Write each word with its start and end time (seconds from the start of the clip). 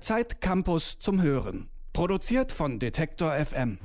Zeit 0.00 0.40
Campus 0.40 0.98
zum 0.98 1.22
Hören. 1.22 1.68
Produziert 1.92 2.52
von 2.52 2.78
Detektor 2.78 3.32
FM. 3.32 3.78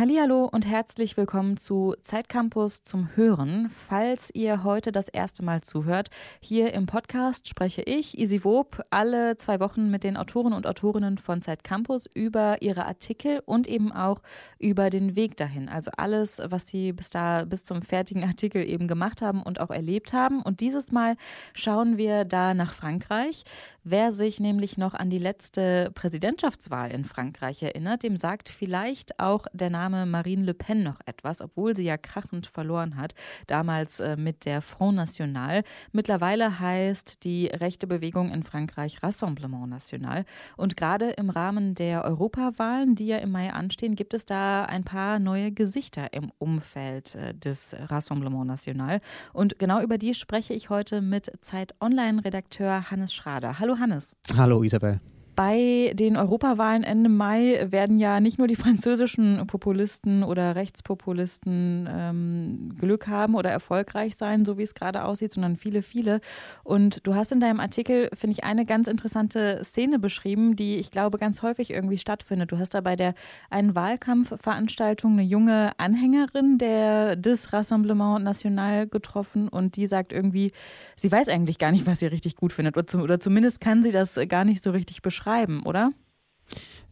Hallo 0.00 0.48
und 0.50 0.66
herzlich 0.66 1.18
willkommen 1.18 1.58
zu 1.58 1.94
Zeitcampus 2.00 2.82
zum 2.82 3.14
Hören. 3.16 3.68
Falls 3.68 4.30
ihr 4.32 4.64
heute 4.64 4.92
das 4.92 5.08
erste 5.08 5.44
Mal 5.44 5.60
zuhört, 5.60 6.08
hier 6.40 6.72
im 6.72 6.86
Podcast 6.86 7.50
spreche 7.50 7.82
ich, 7.82 8.18
Isi 8.18 8.42
Wob, 8.42 8.82
alle 8.88 9.36
zwei 9.36 9.60
Wochen 9.60 9.90
mit 9.90 10.02
den 10.02 10.16
Autoren 10.16 10.54
und 10.54 10.66
Autorinnen 10.66 11.18
von 11.18 11.42
Zeitcampus 11.42 12.06
über 12.14 12.62
ihre 12.62 12.86
Artikel 12.86 13.42
und 13.44 13.68
eben 13.68 13.92
auch 13.92 14.22
über 14.58 14.88
den 14.88 15.16
Weg 15.16 15.36
dahin. 15.36 15.68
Also 15.68 15.90
alles, 15.94 16.40
was 16.46 16.66
sie 16.66 16.94
bis 16.94 17.10
da 17.10 17.44
bis 17.44 17.64
zum 17.64 17.82
fertigen 17.82 18.24
Artikel 18.24 18.66
eben 18.66 18.88
gemacht 18.88 19.20
haben 19.20 19.42
und 19.42 19.60
auch 19.60 19.68
erlebt 19.68 20.14
haben. 20.14 20.40
Und 20.40 20.60
dieses 20.60 20.92
Mal 20.92 21.16
schauen 21.52 21.98
wir 21.98 22.24
da 22.24 22.54
nach 22.54 22.72
Frankreich. 22.72 23.44
Wer 23.84 24.12
sich 24.12 24.40
nämlich 24.40 24.78
noch 24.78 24.94
an 24.94 25.10
die 25.10 25.18
letzte 25.18 25.90
Präsidentschaftswahl 25.94 26.90
in 26.90 27.04
Frankreich 27.04 27.62
erinnert, 27.62 28.02
dem 28.02 28.16
sagt 28.16 28.48
vielleicht 28.48 29.20
auch 29.20 29.44
der 29.52 29.68
Name 29.68 29.89
Marine 29.90 30.44
Le 30.44 30.54
Pen 30.54 30.82
noch 30.82 31.00
etwas, 31.06 31.40
obwohl 31.40 31.76
sie 31.76 31.84
ja 31.84 31.96
krachend 31.96 32.46
verloren 32.46 32.96
hat, 32.96 33.14
damals 33.46 34.00
äh, 34.00 34.16
mit 34.16 34.44
der 34.44 34.62
Front 34.62 34.96
National. 34.96 35.62
Mittlerweile 35.92 36.60
heißt 36.60 37.24
die 37.24 37.46
rechte 37.46 37.86
Bewegung 37.86 38.32
in 38.32 38.42
Frankreich 38.42 39.02
Rassemblement 39.02 39.68
National. 39.68 40.24
Und 40.56 40.76
gerade 40.76 41.10
im 41.10 41.30
Rahmen 41.30 41.74
der 41.74 42.04
Europawahlen, 42.04 42.94
die 42.94 43.06
ja 43.06 43.18
im 43.18 43.32
Mai 43.32 43.52
anstehen, 43.52 43.96
gibt 43.96 44.14
es 44.14 44.24
da 44.24 44.64
ein 44.64 44.84
paar 44.84 45.18
neue 45.18 45.52
Gesichter 45.52 46.12
im 46.12 46.32
Umfeld 46.38 47.14
äh, 47.14 47.34
des 47.34 47.74
Rassemblement 47.78 48.46
National. 48.46 49.00
Und 49.32 49.58
genau 49.58 49.80
über 49.80 49.98
die 49.98 50.14
spreche 50.14 50.54
ich 50.54 50.70
heute 50.70 51.00
mit 51.00 51.30
Zeit 51.40 51.74
Online-Redakteur 51.80 52.90
Hannes 52.90 53.12
Schrader. 53.12 53.58
Hallo 53.58 53.78
Hannes. 53.78 54.16
Hallo 54.36 54.62
Isabel. 54.62 55.00
Bei 55.36 55.92
den 55.94 56.16
Europawahlen 56.16 56.82
Ende 56.82 57.08
Mai 57.08 57.66
werden 57.70 57.98
ja 57.98 58.20
nicht 58.20 58.38
nur 58.38 58.48
die 58.48 58.56
französischen 58.56 59.46
Populisten 59.46 60.22
oder 60.22 60.54
Rechtspopulisten 60.54 61.88
ähm, 61.90 62.76
Glück 62.78 63.06
haben 63.06 63.34
oder 63.34 63.50
erfolgreich 63.50 64.16
sein, 64.16 64.44
so 64.44 64.58
wie 64.58 64.64
es 64.64 64.74
gerade 64.74 65.04
aussieht, 65.04 65.32
sondern 65.32 65.56
viele, 65.56 65.82
viele. 65.82 66.20
Und 66.64 67.06
du 67.06 67.14
hast 67.14 67.32
in 67.32 67.40
deinem 67.40 67.60
Artikel, 67.60 68.10
finde 68.12 68.32
ich, 68.32 68.44
eine 68.44 68.66
ganz 68.66 68.86
interessante 68.86 69.62
Szene 69.64 69.98
beschrieben, 69.98 70.56
die 70.56 70.76
ich 70.76 70.90
glaube 70.90 71.16
ganz 71.16 71.42
häufig 71.42 71.70
irgendwie 71.70 71.98
stattfindet. 71.98 72.52
Du 72.52 72.58
hast 72.58 72.74
da 72.74 72.80
bei 72.80 72.96
der 72.96 73.14
einen 73.50 73.74
Wahlkampfveranstaltung 73.74 75.12
eine 75.12 75.22
junge 75.22 75.72
Anhängerin 75.78 76.58
der 76.58 77.16
des 77.16 77.52
Rassemblement 77.52 78.22
National 78.24 78.88
getroffen 78.88 79.48
und 79.48 79.76
die 79.76 79.86
sagt 79.86 80.12
irgendwie, 80.12 80.52
sie 80.96 81.10
weiß 81.10 81.28
eigentlich 81.28 81.58
gar 81.58 81.70
nicht, 81.70 81.86
was 81.86 82.00
sie 82.00 82.06
richtig 82.06 82.36
gut 82.36 82.52
findet 82.52 82.76
oder, 82.76 82.86
zu, 82.86 82.98
oder 82.98 83.20
zumindest 83.20 83.60
kann 83.60 83.82
sie 83.82 83.90
das 83.90 84.18
gar 84.28 84.44
nicht 84.44 84.62
so 84.62 84.72
richtig 84.72 85.02
beschreiben 85.02 85.29
schreiben, 85.30 85.62
oder? 85.64 85.92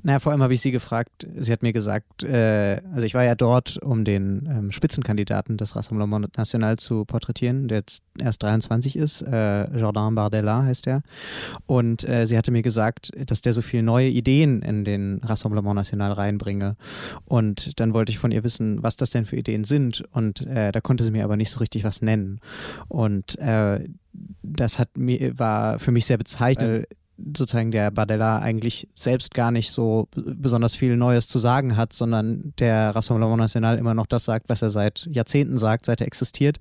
Naja, 0.00 0.20
vor 0.20 0.30
allem 0.30 0.42
habe 0.44 0.54
ich 0.54 0.60
sie 0.60 0.70
gefragt, 0.70 1.26
sie 1.36 1.50
hat 1.50 1.62
mir 1.62 1.72
gesagt, 1.72 2.22
äh, 2.22 2.80
also 2.94 3.04
ich 3.04 3.14
war 3.14 3.24
ja 3.24 3.34
dort, 3.34 3.78
um 3.78 4.04
den 4.04 4.48
ähm, 4.48 4.70
Spitzenkandidaten 4.70 5.56
des 5.56 5.74
Rassemblement 5.74 6.38
National 6.38 6.78
zu 6.78 7.04
porträtieren, 7.04 7.66
der 7.66 7.78
jetzt 7.78 8.02
erst 8.16 8.44
23 8.44 8.94
ist, 8.94 9.22
äh, 9.22 9.64
Jordan 9.76 10.14
Bardella 10.14 10.62
heißt 10.62 10.86
er. 10.86 11.02
Und 11.66 12.08
äh, 12.08 12.28
sie 12.28 12.38
hatte 12.38 12.52
mir 12.52 12.62
gesagt, 12.62 13.10
dass 13.26 13.40
der 13.40 13.52
so 13.52 13.60
viele 13.60 13.82
neue 13.82 14.08
Ideen 14.08 14.62
in 14.62 14.84
den 14.84 15.20
Rassemblement 15.24 15.74
National 15.74 16.12
reinbringe. 16.12 16.76
Und 17.24 17.80
dann 17.80 17.92
wollte 17.92 18.10
ich 18.10 18.20
von 18.20 18.30
ihr 18.30 18.44
wissen, 18.44 18.80
was 18.84 18.96
das 18.96 19.10
denn 19.10 19.26
für 19.26 19.36
Ideen 19.36 19.64
sind. 19.64 20.04
Und 20.12 20.46
äh, 20.46 20.70
da 20.70 20.80
konnte 20.80 21.02
sie 21.02 21.10
mir 21.10 21.24
aber 21.24 21.36
nicht 21.36 21.50
so 21.50 21.58
richtig 21.58 21.82
was 21.82 22.02
nennen. 22.02 22.38
Und 22.86 23.36
äh, 23.40 23.80
das 24.42 24.78
hat 24.78 24.96
mir, 24.96 25.36
war 25.40 25.80
für 25.80 25.90
mich 25.90 26.06
sehr 26.06 26.18
bezeichnend 26.18 26.86
sozusagen 27.18 27.70
der 27.70 27.90
Bardella 27.90 28.38
eigentlich 28.38 28.88
selbst 28.94 29.34
gar 29.34 29.50
nicht 29.50 29.70
so 29.70 30.08
besonders 30.14 30.74
viel 30.74 30.96
Neues 30.96 31.28
zu 31.28 31.38
sagen 31.38 31.76
hat, 31.76 31.92
sondern 31.92 32.52
der 32.58 32.94
Rassemblement 32.94 33.40
National 33.40 33.78
immer 33.78 33.94
noch 33.94 34.06
das 34.06 34.24
sagt, 34.24 34.48
was 34.48 34.62
er 34.62 34.70
seit 34.70 35.08
Jahrzehnten 35.10 35.58
sagt, 35.58 35.86
seit 35.86 36.00
er 36.00 36.06
existiert. 36.06 36.58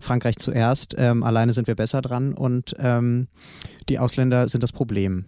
Frankreich 0.00 0.36
zuerst, 0.36 0.94
ähm, 0.98 1.22
alleine 1.22 1.52
sind 1.52 1.66
wir 1.66 1.76
besser 1.76 2.02
dran 2.02 2.34
und 2.34 2.74
ähm, 2.78 3.28
die 3.88 3.98
Ausländer 3.98 4.48
sind 4.48 4.62
das 4.62 4.72
Problem. 4.72 5.24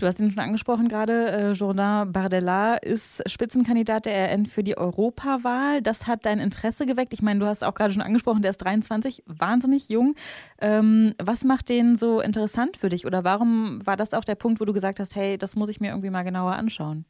Du 0.00 0.06
hast 0.06 0.18
ihn 0.18 0.30
schon 0.30 0.42
angesprochen 0.42 0.88
gerade. 0.88 1.30
Äh, 1.30 1.52
Jourdain 1.52 2.10
Bardella 2.10 2.76
ist 2.76 3.22
Spitzenkandidat 3.30 4.06
der 4.06 4.32
RN 4.32 4.46
für 4.46 4.64
die 4.64 4.78
Europawahl. 4.78 5.82
Das 5.82 6.06
hat 6.06 6.24
dein 6.24 6.38
Interesse 6.38 6.86
geweckt. 6.86 7.12
Ich 7.12 7.20
meine, 7.20 7.38
du 7.38 7.46
hast 7.46 7.62
auch 7.62 7.74
gerade 7.74 7.92
schon 7.92 8.00
angesprochen, 8.00 8.40
der 8.40 8.50
ist 8.50 8.58
23, 8.58 9.24
wahnsinnig 9.26 9.90
jung. 9.90 10.14
Ähm, 10.58 11.12
was 11.22 11.44
macht 11.44 11.68
den 11.68 11.96
so 11.96 12.22
interessant 12.22 12.78
für 12.78 12.88
dich? 12.88 13.04
Oder 13.04 13.24
warum 13.24 13.86
war 13.86 13.98
das 13.98 14.14
auch 14.14 14.24
der 14.24 14.36
Punkt, 14.36 14.58
wo 14.58 14.64
du 14.64 14.72
gesagt 14.72 15.00
hast, 15.00 15.14
hey, 15.16 15.36
das 15.36 15.54
muss 15.54 15.68
ich 15.68 15.80
mir 15.80 15.88
irgendwie 15.88 16.08
mal 16.08 16.22
genauer 16.22 16.52
anschauen? 16.52 17.04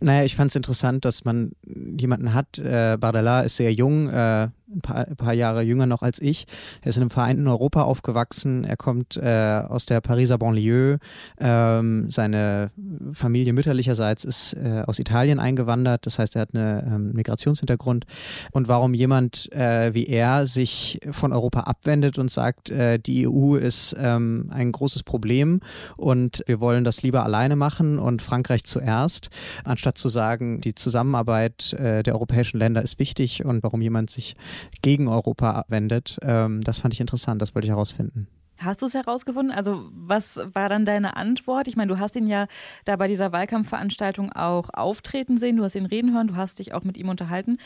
Naja, 0.00 0.24
ich 0.24 0.34
fand 0.34 0.50
es 0.50 0.56
interessant, 0.56 1.04
dass 1.04 1.26
man 1.26 1.52
jemanden 1.64 2.32
hat. 2.32 2.58
Äh, 2.58 2.96
Bardella 2.98 3.42
ist 3.42 3.58
sehr 3.58 3.74
jung, 3.74 4.08
äh, 4.08 4.48
ein 4.68 4.80
paar, 4.80 5.08
ein 5.08 5.16
paar, 5.16 5.32
Jahre 5.32 5.62
jünger 5.62 5.86
noch 5.86 6.02
als 6.02 6.20
ich. 6.20 6.46
Er 6.82 6.90
ist 6.90 6.96
in 6.96 7.02
einem 7.02 7.10
vereinten 7.10 7.46
Europa 7.46 7.82
aufgewachsen. 7.82 8.64
Er 8.64 8.76
kommt 8.76 9.16
äh, 9.16 9.62
aus 9.68 9.86
der 9.86 10.00
Pariser 10.00 10.38
Banlieue. 10.38 10.98
Ähm, 11.38 12.10
seine 12.10 12.70
Familie 13.12 13.52
mütterlicherseits 13.52 14.24
ist 14.24 14.54
äh, 14.54 14.82
aus 14.86 14.98
Italien 14.98 15.38
eingewandert. 15.38 16.06
Das 16.06 16.18
heißt, 16.18 16.36
er 16.36 16.42
hat 16.42 16.54
einen 16.54 16.94
ähm, 16.94 17.12
Migrationshintergrund. 17.12 18.06
Und 18.52 18.68
warum 18.68 18.94
jemand 18.94 19.46
äh, 19.52 19.94
wie 19.94 20.06
er 20.06 20.46
sich 20.46 21.00
von 21.10 21.32
Europa 21.32 21.60
abwendet 21.60 22.18
und 22.18 22.30
sagt, 22.30 22.70
äh, 22.70 22.98
die 22.98 23.26
EU 23.28 23.56
ist 23.56 23.96
ähm, 23.98 24.50
ein 24.50 24.72
großes 24.72 25.02
Problem 25.02 25.60
und 25.96 26.42
wir 26.46 26.60
wollen 26.60 26.84
das 26.84 27.02
lieber 27.02 27.24
alleine 27.24 27.56
machen 27.56 27.98
und 27.98 28.22
Frankreich 28.22 28.64
zuerst, 28.64 29.30
anstatt 29.64 29.98
zu 29.98 30.08
sagen, 30.08 30.60
die 30.60 30.74
Zusammenarbeit 30.74 31.72
äh, 31.74 32.02
der 32.02 32.14
europäischen 32.14 32.58
Länder 32.58 32.82
ist 32.82 32.98
wichtig 32.98 33.44
und 33.44 33.62
warum 33.62 33.80
jemand 33.80 34.10
sich 34.10 34.36
gegen 34.82 35.08
Europa 35.08 35.64
wendet. 35.68 36.18
Ähm, 36.22 36.62
das 36.62 36.78
fand 36.78 36.94
ich 36.94 37.00
interessant, 37.00 37.42
das 37.42 37.54
wollte 37.54 37.66
ich 37.66 37.72
herausfinden. 37.72 38.28
Hast 38.58 38.80
du 38.80 38.86
es 38.86 38.94
herausgefunden? 38.94 39.54
Also, 39.54 39.88
was 39.92 40.40
war 40.54 40.68
dann 40.68 40.86
deine 40.86 41.16
Antwort? 41.16 41.68
Ich 41.68 41.76
meine, 41.76 41.92
du 41.92 41.98
hast 41.98 42.16
ihn 42.16 42.26
ja 42.26 42.46
da 42.86 42.96
bei 42.96 43.06
dieser 43.06 43.32
Wahlkampfveranstaltung 43.32 44.32
auch 44.32 44.70
auftreten 44.72 45.36
sehen, 45.36 45.56
du 45.56 45.64
hast 45.64 45.74
ihn 45.74 45.86
reden 45.86 46.14
hören, 46.14 46.28
du 46.28 46.36
hast 46.36 46.58
dich 46.58 46.72
auch 46.72 46.82
mit 46.82 46.96
ihm 46.96 47.08
unterhalten. 47.08 47.58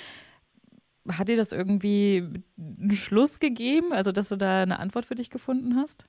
Hat 1.09 1.29
dir 1.29 1.37
das 1.37 1.53
irgendwie 1.53 2.43
einen 2.59 2.93
Schluss 2.93 3.41
gegeben, 3.41 3.93
also 3.93 4.13
dass 4.13 4.29
du 4.29 4.37
da 4.37 4.63
eine 4.63 4.79
Antwort 4.79 5.07
für 5.07 5.15
dich 5.15 5.31
gefunden 5.31 5.77
hast? 5.77 6.05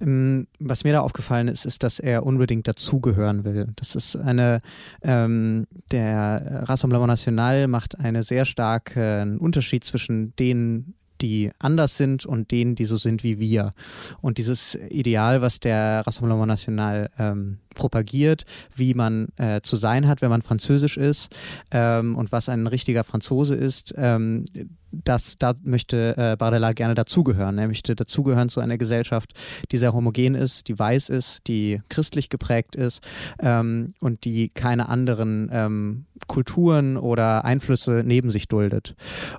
Ähm, 0.00 0.48
was 0.58 0.82
mir 0.82 0.92
da 0.92 1.00
aufgefallen 1.00 1.48
ist, 1.48 1.64
ist, 1.64 1.82
dass 1.82 2.00
er 2.00 2.26
unbedingt 2.26 2.66
dazugehören 2.66 3.44
will. 3.44 3.68
Das 3.76 3.94
ist 3.94 4.16
eine, 4.16 4.62
ähm, 5.02 5.66
der 5.92 6.64
Rassemblement 6.68 7.08
National 7.08 7.68
macht 7.68 7.98
einen 8.00 8.22
sehr 8.22 8.44
starken 8.44 9.38
Unterschied 9.38 9.84
zwischen 9.84 10.34
denen, 10.36 10.94
die 11.20 11.50
anders 11.58 11.96
sind 11.96 12.26
und 12.26 12.50
denen, 12.50 12.74
die 12.74 12.84
so 12.84 12.96
sind 12.96 13.22
wie 13.22 13.38
wir. 13.38 13.72
Und 14.20 14.38
dieses 14.38 14.74
Ideal, 14.90 15.42
was 15.42 15.60
der 15.60 16.06
Rassemblement 16.06 16.48
National 16.48 17.10
ähm, 17.18 17.58
propagiert, 17.74 18.44
wie 18.74 18.94
man 18.94 19.28
äh, 19.36 19.60
zu 19.60 19.76
sein 19.76 20.08
hat, 20.08 20.22
wenn 20.22 20.30
man 20.30 20.42
französisch 20.42 20.96
ist 20.96 21.34
ähm, 21.70 22.16
und 22.16 22.32
was 22.32 22.48
ein 22.48 22.66
richtiger 22.66 23.04
Franzose 23.04 23.54
ist, 23.54 23.94
ähm, 23.96 24.44
das, 24.92 25.38
da 25.38 25.54
möchte 25.62 26.16
äh, 26.16 26.36
Bardella 26.36 26.72
gerne 26.72 26.94
dazugehören. 26.94 27.58
Er 27.58 27.68
möchte 27.68 27.94
dazugehören 27.94 28.48
zu 28.48 28.60
einer 28.60 28.78
Gesellschaft, 28.78 29.32
die 29.70 29.78
sehr 29.78 29.92
homogen 29.92 30.34
ist, 30.34 30.68
die 30.68 30.78
weiß 30.78 31.08
ist, 31.10 31.46
die 31.46 31.80
christlich 31.88 32.28
geprägt 32.28 32.76
ist 32.76 33.02
ähm, 33.40 33.94
und 34.00 34.24
die 34.24 34.48
keine 34.48 34.88
anderen 34.88 35.50
ähm, 35.52 36.06
Kulturen 36.28 36.96
oder 36.96 37.44
Einflüsse 37.44 38.02
neben 38.04 38.30
sich 38.30 38.48
duldet. 38.48 38.94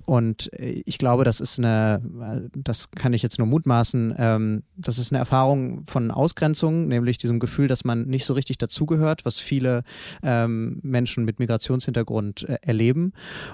Und 0.06 0.52
äh, 0.54 0.84
ich 0.86 0.98
glaube, 0.98 1.24
das 1.24 1.40
ist 1.40 1.58
eine, 1.58 2.02
das 2.54 2.92
kann 2.92 3.14
ich 3.14 3.24
jetzt 3.24 3.40
nur 3.40 3.48
mutmaßen, 3.48 4.16
ähm, 4.18 4.64
das 4.76 5.00
ist 5.00 5.12
eine 5.12 5.20
Erfahrung 5.20 5.86
von 5.88 6.12
Ausgrenzung, 6.12 6.88
nämlich 6.88 7.18
diesem 7.18 7.40
Gefühl, 7.40 7.68
dass 7.68 7.84
man 7.84 8.06
nicht 8.08 8.26
so 8.26 8.34
richtig 8.34 8.58
dazugehört, 8.58 9.26
was 9.26 9.40
viele 9.40 9.84
ähm, 10.24 10.80
Menschen 10.84 11.26
mit 11.26 11.40
Migrationshintergrund 11.40 12.48
äh, 12.48 12.58
erleben. 12.62 13.14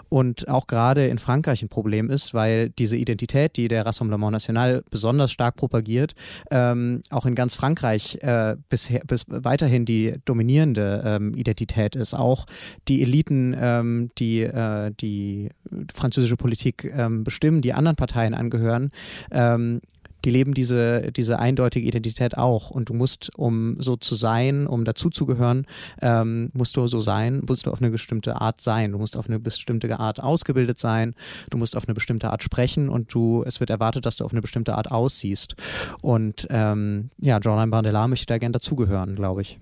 Und 0.10 0.48
auch 0.48 0.68
gerade 0.68 1.08
in 1.08 1.18
Frankreich 1.18 1.62
ein 1.62 1.70
Problem 1.70 1.83
ist, 2.10 2.34
weil 2.34 2.70
diese 2.70 2.98
Identität, 2.98 3.58
die 3.58 3.68
der 3.68 3.86
Rassemblement 3.86 4.32
National 4.32 4.84
besonders 4.90 5.32
stark 5.32 5.56
propagiert, 5.56 6.14
ähm, 6.52 7.02
auch 7.10 7.26
in 7.26 7.36
ganz 7.36 7.56
Frankreich 7.56 8.18
äh, 8.22 8.56
bisher, 8.70 9.02
bis 9.06 9.26
weiterhin 9.28 9.86
die 9.86 10.16
dominierende 10.26 11.04
ähm, 11.06 11.34
Identität 11.36 11.96
ist. 11.96 12.14
Auch 12.14 12.46
die 12.88 13.02
Eliten, 13.02 13.56
ähm, 13.60 14.12
die 14.18 14.42
äh, 14.42 14.92
die 15.00 15.50
französische 15.94 16.38
Politik 16.38 16.92
ähm, 16.96 17.24
bestimmen, 17.24 17.62
die 17.62 17.74
anderen 17.74 17.96
Parteien 17.96 18.34
angehören, 18.34 18.92
ähm, 19.32 19.82
die 20.26 20.30
leben 20.30 20.54
diese, 20.54 21.12
diese 21.12 21.40
eindeutige 21.40 21.88
Identität 21.88 22.38
auch. 22.38 22.70
Und 22.70 22.90
du 22.90 22.94
musst, 22.94 23.32
um 23.38 23.76
so 23.80 23.96
zu 23.96 24.16
sein, 24.16 24.68
um 24.68 24.86
dazuzugehören, 24.86 25.66
ähm, 26.02 26.50
musst 26.54 26.78
du 26.78 26.88
so 26.88 27.00
sein, 27.00 27.42
musst 27.48 27.66
du 27.66 27.72
auf 27.72 27.82
eine 27.82 27.92
bestimmte 27.92 28.40
Art 28.40 28.62
sein. 28.62 28.92
Du 28.92 28.98
musst 28.98 29.18
auf 29.18 29.28
eine 29.28 29.40
bestimmte 29.40 30.00
Art 30.00 30.22
ausgebildet 30.22 30.80
sein, 30.80 31.16
du 31.50 31.58
musst 31.58 31.76
auf 31.76 31.88
eine 31.88 31.94
bestimmte 31.94 32.30
Art 32.30 32.44
sprechen 32.44 32.90
und 32.90 33.14
du, 33.14 33.44
es 33.46 33.60
wird 33.60 33.70
erwartet, 33.70 34.06
dass 34.06 34.18
du 34.18 34.26
auf 34.26 34.32
eine 34.32 34.42
bestimmte 34.42 34.76
Art 34.76 34.92
aussiehst. 34.92 35.56
Und 36.02 36.48
ähm, 36.50 37.10
ja, 37.20 37.38
Jordan 37.38 37.70
Bardella 37.70 38.08
möchte 38.08 38.26
da 38.26 38.38
gern 38.38 38.52
dazugehören, 38.52 39.16
glaube 39.16 39.42
ich. 39.42 39.60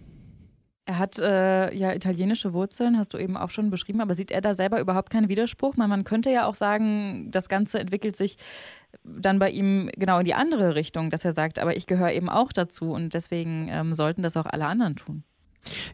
Er 0.86 0.98
hat 0.98 1.20
äh, 1.20 1.74
ja 1.74 1.94
italienische 1.94 2.54
Wurzeln, 2.54 2.98
hast 2.98 3.14
du 3.14 3.18
eben 3.18 3.38
auch 3.38 3.52
schon 3.52 3.70
beschrieben, 3.70 4.02
aber 4.02 4.16
sieht 4.16 4.32
er 4.32 4.42
da 4.42 4.56
selber 4.56 4.82
überhaupt 4.82 5.12
keinen 5.12 5.30
Widerspruch? 5.30 5.78
Man, 5.78 5.90
man 5.90 6.04
könnte 6.04 6.32
ja 6.32 6.48
auch 6.48 6.56
sagen, 6.56 7.30
das 7.32 7.50
Ganze 7.50 7.80
entwickelt 7.80 8.18
sich 8.18 8.38
dann 9.04 9.40
bei 9.40 9.50
ihm 9.50 9.90
genau 9.98 10.20
in 10.20 10.26
die 10.26 10.34
andere 10.34 10.76
Richtung, 10.76 11.10
dass 11.10 11.26
er 11.26 11.34
sagt, 11.34 11.60
aber 11.60 11.76
ich 11.76 11.88
gehöre 11.88 12.12
eben 12.12 12.30
auch 12.30 12.52
dazu 12.52 12.92
und 12.92 13.14
deswegen 13.14 13.68
ähm, 13.70 13.94
sollten 13.94 14.22
das 14.22 14.38
auch 14.38 14.46
alle 14.46 14.66
anderen 14.66 14.96
tun. 14.96 15.24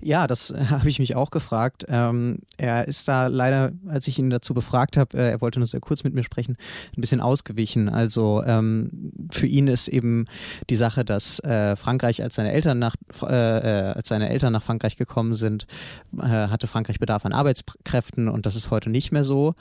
Ja, 0.02 0.28
das 0.28 0.54
habe 0.70 0.90
ich 0.90 1.00
mich 1.00 1.16
auch 1.16 1.32
gefragt. 1.32 1.86
Ähm, 1.88 2.40
er 2.58 2.88
ist 2.88 3.08
da 3.08 3.28
leider, 3.28 3.72
als 3.88 4.08
ich 4.08 4.20
ihn 4.20 4.30
dazu 4.30 4.54
befragt 4.54 4.98
habe, 4.98 5.18
äh, 5.18 5.32
er 5.32 5.42
wollte 5.42 5.60
nur 5.60 5.68
sehr 5.68 5.80
kurz 5.80 6.04
mit 6.04 6.14
mir 6.14 6.24
sprechen, 6.24 6.58
ein 6.96 7.02
bisschen 7.02 7.22
ausgewichen. 7.22 7.90
Also 7.90 8.44
ähm, 8.46 9.12
für 9.32 9.48
ihn 9.48 9.68
ist 9.68 9.88
eben 9.88 10.26
die 10.70 10.76
Sache, 10.76 11.04
dass 11.04 11.40
äh, 11.40 11.76
Frankreich, 11.76 12.24
als 12.24 12.36
seine 12.36 12.52
Eltern 12.52 12.80
nach 12.80 12.96
äh, 13.24 13.26
äh 13.28 13.88
als 13.98 14.10
seine 14.10 14.30
Eltern 14.30 14.54
nach 14.54 14.64
Frankreich 14.64 14.96
gekommen 14.98 15.34
sind, 15.34 15.66
äh, 16.18 16.24
hatte 16.24 16.68
Frankreich 16.68 17.00
Bedarf 17.00 17.26
an 17.26 17.34
Arbeitskräften 17.34 18.30
und 18.30 18.46
das 18.46 18.56
ist 18.56 18.72
heute 18.72 18.90
nicht 18.90 19.12
mehr 19.12 19.24
so. 19.24 19.56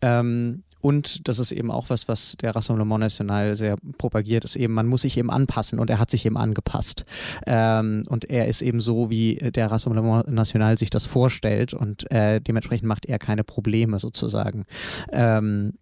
Ähm, 0.00 0.62
und 0.82 1.28
das 1.28 1.38
ist 1.38 1.52
eben 1.52 1.70
auch 1.70 1.88
was, 1.88 2.08
was 2.08 2.36
der 2.40 2.54
Rassemblement 2.54 3.00
National 3.00 3.56
sehr 3.56 3.76
propagiert, 3.98 4.44
ist 4.44 4.56
eben, 4.56 4.74
man 4.74 4.88
muss 4.88 5.02
sich 5.02 5.16
eben 5.16 5.30
anpassen 5.30 5.78
und 5.78 5.88
er 5.88 5.98
hat 5.98 6.10
sich 6.10 6.26
eben 6.26 6.36
angepasst. 6.36 7.04
Ähm, 7.46 8.04
und 8.08 8.28
er 8.28 8.48
ist 8.48 8.62
eben 8.62 8.80
so, 8.80 9.08
wie 9.08 9.36
der 9.36 9.70
Rassemblement 9.70 10.28
National 10.28 10.76
sich 10.76 10.90
das 10.90 11.06
vorstellt 11.06 11.72
und 11.72 12.10
äh, 12.10 12.40
dementsprechend 12.40 12.88
macht 12.88 13.06
er 13.06 13.20
keine 13.20 13.44
Probleme 13.44 14.00
sozusagen. 14.00 14.64
Ähm, 15.12 15.74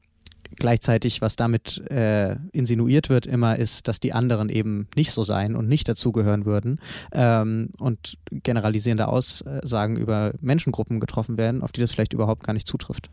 gleichzeitig, 0.57 1.23
was 1.23 1.37
damit 1.37 1.79
äh, 1.91 2.37
insinuiert 2.53 3.09
wird, 3.09 3.27
immer 3.27 3.57
ist, 3.57 3.89
dass 3.89 4.01
die 4.01 4.13
anderen 4.13 4.51
eben 4.51 4.87
nicht 4.97 5.13
so 5.13 5.23
seien 5.23 5.57
und 5.57 5.67
nicht 5.67 5.89
dazugehören 5.89 6.45
würden 6.45 6.79
ähm, 7.13 7.71
und 7.79 8.19
generalisierende 8.31 9.09
Aussagen 9.09 9.97
über 9.97 10.35
Menschengruppen 10.43 11.01
getroffen 11.01 11.39
werden, 11.39 11.63
auf 11.63 11.73
die 11.73 11.81
das 11.81 11.93
vielleicht 11.93 12.13
überhaupt 12.13 12.45
gar 12.45 12.53
nicht 12.53 12.69
zutrifft. 12.69 13.11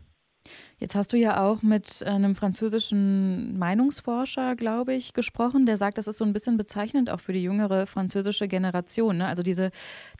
Jetzt 0.78 0.94
hast 0.94 1.12
du 1.12 1.16
ja 1.16 1.42
auch 1.42 1.62
mit 1.62 2.04
einem 2.04 2.36
französischen 2.36 3.58
Meinungsforscher, 3.58 4.54
glaube 4.54 4.94
ich, 4.94 5.12
gesprochen, 5.12 5.66
der 5.66 5.76
sagt, 5.76 5.98
das 5.98 6.06
ist 6.06 6.18
so 6.18 6.24
ein 6.24 6.32
bisschen 6.32 6.56
bezeichnend 6.56 7.10
auch 7.10 7.20
für 7.20 7.32
die 7.32 7.42
jüngere 7.42 7.86
französische 7.86 8.46
Generation, 8.46 9.18
ne? 9.18 9.26
also 9.26 9.42
diese 9.42 9.70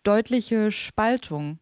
deutliche 0.02 0.72
Spaltung. 0.72 1.60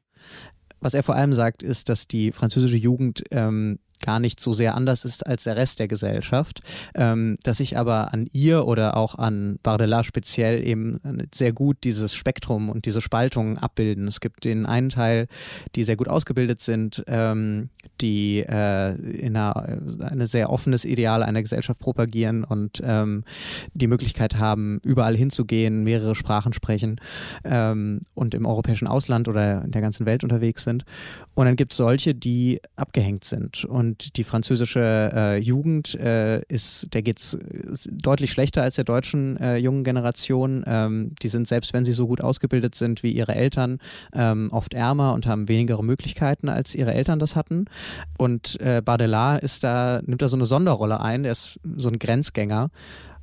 Was 0.80 0.94
er 0.94 1.02
vor 1.02 1.14
allem 1.14 1.34
sagt, 1.34 1.62
ist, 1.62 1.88
dass 1.88 2.08
die 2.08 2.32
französische 2.32 2.76
Jugend 2.76 3.24
ähm, 3.32 3.78
gar 4.00 4.20
nicht 4.20 4.40
so 4.40 4.52
sehr 4.52 4.74
anders 4.74 5.04
ist 5.04 5.26
als 5.26 5.44
der 5.44 5.56
Rest 5.56 5.78
der 5.78 5.88
Gesellschaft, 5.88 6.60
ähm, 6.94 7.36
dass 7.42 7.58
sich 7.58 7.76
aber 7.76 8.12
an 8.12 8.28
ihr 8.32 8.66
oder 8.66 8.96
auch 8.96 9.14
an 9.16 9.58
Bardella 9.62 10.04
speziell 10.04 10.66
eben 10.66 11.00
sehr 11.34 11.52
gut 11.52 11.78
dieses 11.84 12.14
Spektrum 12.14 12.68
und 12.68 12.86
diese 12.86 13.00
Spaltung 13.00 13.58
abbilden. 13.58 14.08
Es 14.08 14.20
gibt 14.20 14.44
den 14.44 14.66
einen 14.66 14.90
Teil, 14.90 15.28
die 15.74 15.84
sehr 15.84 15.96
gut 15.96 16.08
ausgebildet 16.08 16.60
sind, 16.60 17.04
ähm, 17.06 17.70
die 18.00 18.40
äh, 18.40 18.94
in 18.94 19.36
einer, 19.36 19.78
ein 20.00 20.26
sehr 20.26 20.50
offenes 20.50 20.84
Ideal 20.84 21.22
einer 21.22 21.42
Gesellschaft 21.42 21.80
propagieren 21.80 22.44
und 22.44 22.82
ähm, 22.84 23.24
die 23.74 23.86
Möglichkeit 23.86 24.36
haben, 24.36 24.80
überall 24.84 25.16
hinzugehen, 25.16 25.84
mehrere 25.84 26.14
Sprachen 26.14 26.52
sprechen 26.52 27.00
ähm, 27.44 28.00
und 28.14 28.34
im 28.34 28.46
europäischen 28.46 28.86
Ausland 28.88 29.28
oder 29.28 29.64
in 29.64 29.70
der 29.70 29.82
ganzen 29.82 30.06
Welt 30.06 30.24
unterwegs 30.24 30.64
sind. 30.64 30.84
Und 31.34 31.46
dann 31.46 31.56
gibt 31.56 31.72
es 31.72 31.78
solche, 31.78 32.14
die 32.14 32.60
abgehängt 32.76 33.24
sind 33.24 33.64
und 33.64 33.85
und 33.86 34.16
die 34.16 34.24
französische 34.24 35.12
äh, 35.14 35.38
Jugend 35.38 35.94
äh, 35.94 36.42
ist, 36.48 36.92
der 36.92 37.02
geht 37.02 37.20
es 37.20 37.38
deutlich 37.88 38.32
schlechter 38.32 38.62
als 38.62 38.74
der 38.74 38.84
deutschen 38.84 39.36
äh, 39.36 39.58
jungen 39.58 39.84
Generation. 39.84 40.64
Ähm, 40.66 41.14
die 41.22 41.28
sind, 41.28 41.46
selbst 41.46 41.72
wenn 41.72 41.84
sie 41.84 41.92
so 41.92 42.08
gut 42.08 42.20
ausgebildet 42.20 42.74
sind 42.74 43.04
wie 43.04 43.12
ihre 43.12 43.36
Eltern, 43.36 43.78
ähm, 44.12 44.48
oft 44.50 44.74
ärmer 44.74 45.14
und 45.14 45.26
haben 45.26 45.48
weniger 45.48 45.80
Möglichkeiten, 45.82 46.48
als 46.48 46.74
ihre 46.74 46.94
Eltern 46.94 47.20
das 47.20 47.36
hatten. 47.36 47.66
Und 48.18 48.60
äh, 48.60 48.82
Baudelaire 48.84 49.38
ist 49.40 49.62
da, 49.62 50.02
nimmt 50.04 50.20
da 50.20 50.26
so 50.26 50.36
eine 50.36 50.46
Sonderrolle 50.46 51.00
ein, 51.00 51.24
er 51.24 51.32
ist 51.32 51.60
so 51.76 51.88
ein 51.88 52.00
Grenzgänger 52.00 52.70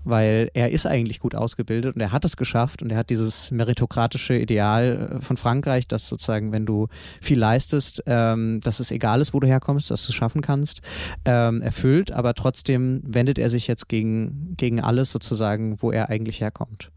weil 0.03 0.49
er 0.53 0.71
ist 0.71 0.85
eigentlich 0.85 1.19
gut 1.19 1.35
ausgebildet 1.35 1.95
und 1.95 2.01
er 2.01 2.11
hat 2.11 2.25
es 2.25 2.37
geschafft 2.37 2.81
und 2.81 2.91
er 2.91 2.97
hat 2.97 3.09
dieses 3.09 3.51
meritokratische 3.51 4.37
Ideal 4.37 5.17
äh, 5.17 5.21
von 5.21 5.37
Frankreich, 5.37 5.87
dass 5.87 6.07
sozusagen, 6.07 6.51
wenn 6.51 6.65
du 6.65 6.87
viel 7.21 7.39
leistest, 7.39 8.03
ähm, 8.05 8.59
dass 8.61 8.79
es 8.79 8.91
egal 8.91 9.21
ist, 9.21 9.33
wo 9.33 9.39
du 9.39 9.47
herkommst, 9.47 9.91
dass 9.91 10.05
du 10.05 10.09
es 10.09 10.15
schaffen 10.15 10.41
kannst, 10.41 10.81
ähm, 11.25 11.61
erfüllt, 11.61 12.11
aber 12.11 12.33
trotzdem 12.33 13.01
wendet 13.05 13.37
er 13.37 13.49
sich 13.49 13.67
jetzt 13.67 13.89
gegen, 13.89 14.55
gegen 14.57 14.81
alles 14.81 15.11
sozusagen, 15.11 15.81
wo 15.81 15.91
er 15.91 16.09
eigentlich 16.09 16.41
herkommt. 16.41 16.89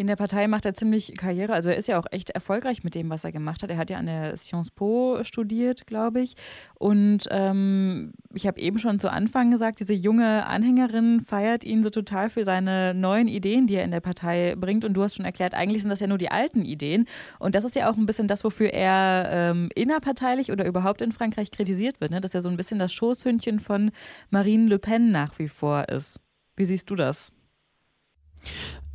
In 0.00 0.06
der 0.06 0.16
Partei 0.16 0.48
macht 0.48 0.64
er 0.64 0.72
ziemlich 0.72 1.14
Karriere. 1.18 1.52
Also 1.52 1.68
er 1.68 1.76
ist 1.76 1.86
ja 1.86 1.98
auch 1.98 2.06
echt 2.10 2.30
erfolgreich 2.30 2.82
mit 2.82 2.94
dem, 2.94 3.10
was 3.10 3.24
er 3.24 3.32
gemacht 3.32 3.62
hat. 3.62 3.68
Er 3.68 3.76
hat 3.76 3.90
ja 3.90 3.98
an 3.98 4.06
der 4.06 4.34
Sciences 4.38 4.70
Po 4.70 5.22
studiert, 5.24 5.86
glaube 5.86 6.22
ich. 6.22 6.36
Und 6.78 7.28
ähm, 7.30 8.12
ich 8.32 8.46
habe 8.46 8.58
eben 8.58 8.78
schon 8.78 8.98
zu 8.98 9.12
Anfang 9.12 9.50
gesagt, 9.50 9.78
diese 9.78 9.92
junge 9.92 10.46
Anhängerin 10.46 11.20
feiert 11.20 11.64
ihn 11.64 11.84
so 11.84 11.90
total 11.90 12.30
für 12.30 12.44
seine 12.44 12.94
neuen 12.94 13.28
Ideen, 13.28 13.66
die 13.66 13.74
er 13.74 13.84
in 13.84 13.90
der 13.90 14.00
Partei 14.00 14.54
bringt. 14.56 14.86
Und 14.86 14.94
du 14.94 15.02
hast 15.02 15.16
schon 15.16 15.26
erklärt, 15.26 15.52
eigentlich 15.52 15.82
sind 15.82 15.90
das 15.90 16.00
ja 16.00 16.06
nur 16.06 16.16
die 16.16 16.30
alten 16.30 16.62
Ideen. 16.62 17.04
Und 17.38 17.54
das 17.54 17.64
ist 17.64 17.76
ja 17.76 17.90
auch 17.90 17.98
ein 17.98 18.06
bisschen 18.06 18.26
das, 18.26 18.42
wofür 18.42 18.72
er 18.72 19.28
ähm, 19.30 19.68
innerparteilich 19.74 20.50
oder 20.50 20.64
überhaupt 20.64 21.02
in 21.02 21.12
Frankreich 21.12 21.50
kritisiert 21.50 22.00
wird. 22.00 22.10
Ne? 22.10 22.22
Dass 22.22 22.32
er 22.32 22.40
so 22.40 22.48
ein 22.48 22.56
bisschen 22.56 22.78
das 22.78 22.94
Schoßhündchen 22.94 23.60
von 23.60 23.90
Marine 24.30 24.66
Le 24.66 24.78
Pen 24.78 25.10
nach 25.10 25.38
wie 25.38 25.48
vor 25.48 25.90
ist. 25.90 26.20
Wie 26.56 26.64
siehst 26.64 26.88
du 26.88 26.96
das? 26.96 27.30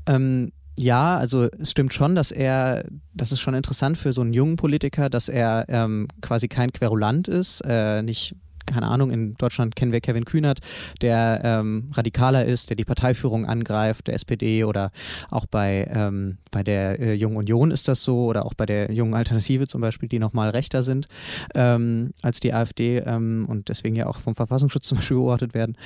Ähm, 0.07 0.51
ja, 0.77 1.17
also 1.17 1.47
es 1.59 1.71
stimmt 1.71 1.93
schon, 1.93 2.15
dass 2.15 2.31
er, 2.31 2.85
das 3.13 3.31
ist 3.31 3.39
schon 3.39 3.53
interessant 3.53 3.97
für 3.97 4.11
so 4.11 4.21
einen 4.21 4.33
jungen 4.33 4.57
Politiker, 4.57 5.09
dass 5.09 5.29
er 5.29 5.65
ähm, 5.69 6.07
quasi 6.21 6.47
kein 6.47 6.73
Querulant 6.73 7.27
ist, 7.27 7.61
äh, 7.61 8.01
nicht 8.01 8.35
keine 8.65 8.87
Ahnung, 8.87 9.11
in 9.11 9.35
Deutschland 9.35 9.75
kennen 9.75 9.91
wir 9.91 10.01
Kevin 10.01 10.25
Kühnert, 10.25 10.59
der 11.01 11.41
ähm, 11.43 11.91
radikaler 11.93 12.45
ist, 12.45 12.69
der 12.69 12.75
die 12.75 12.85
Parteiführung 12.85 13.45
angreift, 13.45 14.07
der 14.07 14.15
SPD 14.15 14.63
oder 14.63 14.91
auch 15.29 15.45
bei, 15.45 15.87
ähm, 15.91 16.39
bei 16.51 16.63
der 16.63 16.99
äh, 16.99 17.13
Jungen 17.13 17.37
Union 17.37 17.71
ist 17.71 17.87
das 17.87 18.03
so 18.03 18.25
oder 18.25 18.45
auch 18.45 18.53
bei 18.53 18.65
der 18.65 18.91
Jungen 18.91 19.13
Alternative 19.13 19.67
zum 19.67 19.81
Beispiel, 19.81 20.09
die 20.09 20.19
nochmal 20.19 20.49
rechter 20.49 20.83
sind 20.83 21.07
ähm, 21.53 22.11
als 22.21 22.39
die 22.39 22.53
AfD 22.53 22.97
ähm, 22.99 23.45
und 23.47 23.69
deswegen 23.69 23.95
ja 23.95 24.07
auch 24.07 24.17
vom 24.17 24.35
Verfassungsschutz 24.35 24.87
zum 24.87 24.97
Beispiel 24.97 25.17
beobachtet 25.17 25.53
werden. 25.53 25.77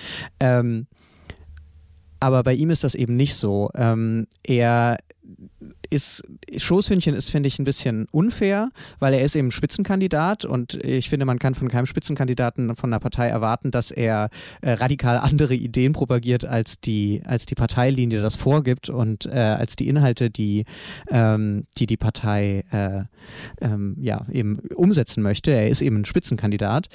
Aber 2.20 2.44
bei 2.44 2.54
ihm 2.54 2.70
ist 2.70 2.84
das 2.84 2.96
eben 2.96 3.16
nicht 3.16 3.36
so. 3.36 3.70
Ähm, 3.76 4.28
er 4.44 4.98
ist 5.90 6.24
Schoßhündchen 6.56 7.16
ist, 7.16 7.30
finde 7.30 7.48
ich, 7.48 7.60
ein 7.60 7.64
bisschen 7.64 8.08
unfair, 8.12 8.70
weil 9.00 9.14
er 9.14 9.22
ist 9.22 9.36
eben 9.36 9.52
Spitzenkandidat 9.52 10.46
und 10.46 10.76
ich 10.84 11.10
finde, 11.10 11.26
man 11.26 11.40
kann 11.40 11.56
von 11.56 11.68
keinem 11.68 11.86
Spitzenkandidaten 11.86 12.76
von 12.76 12.92
einer 12.92 13.00
Partei 13.00 13.28
erwarten, 13.28 13.72
dass 13.72 13.92
er 13.92 14.30
äh, 14.62 14.72
radikal 14.74 15.18
andere 15.18 15.56
Ideen 15.56 15.94
propagiert, 15.94 16.46
als 16.46 16.80
die, 16.80 17.22
als 17.26 17.46
die 17.46 17.56
Parteilinie 17.56 18.22
das 18.22 18.36
vorgibt 18.36 18.90
und 18.90 19.26
äh, 19.26 19.32
als 19.32 19.76
die 19.76 19.88
Inhalte, 19.88 20.30
die 20.30 20.66
ähm, 21.10 21.66
die, 21.78 21.88
die 21.88 21.98
Partei 21.98 22.64
äh, 22.72 23.04
ähm, 23.62 23.98
ja, 24.00 24.26
eben 24.32 24.60
umsetzen 24.76 25.24
möchte. 25.24 25.52
Er 25.52 25.70
ist 25.70 25.82
eben 25.82 26.02
ein 26.02 26.06
Spitzenkandidat. 26.06 26.88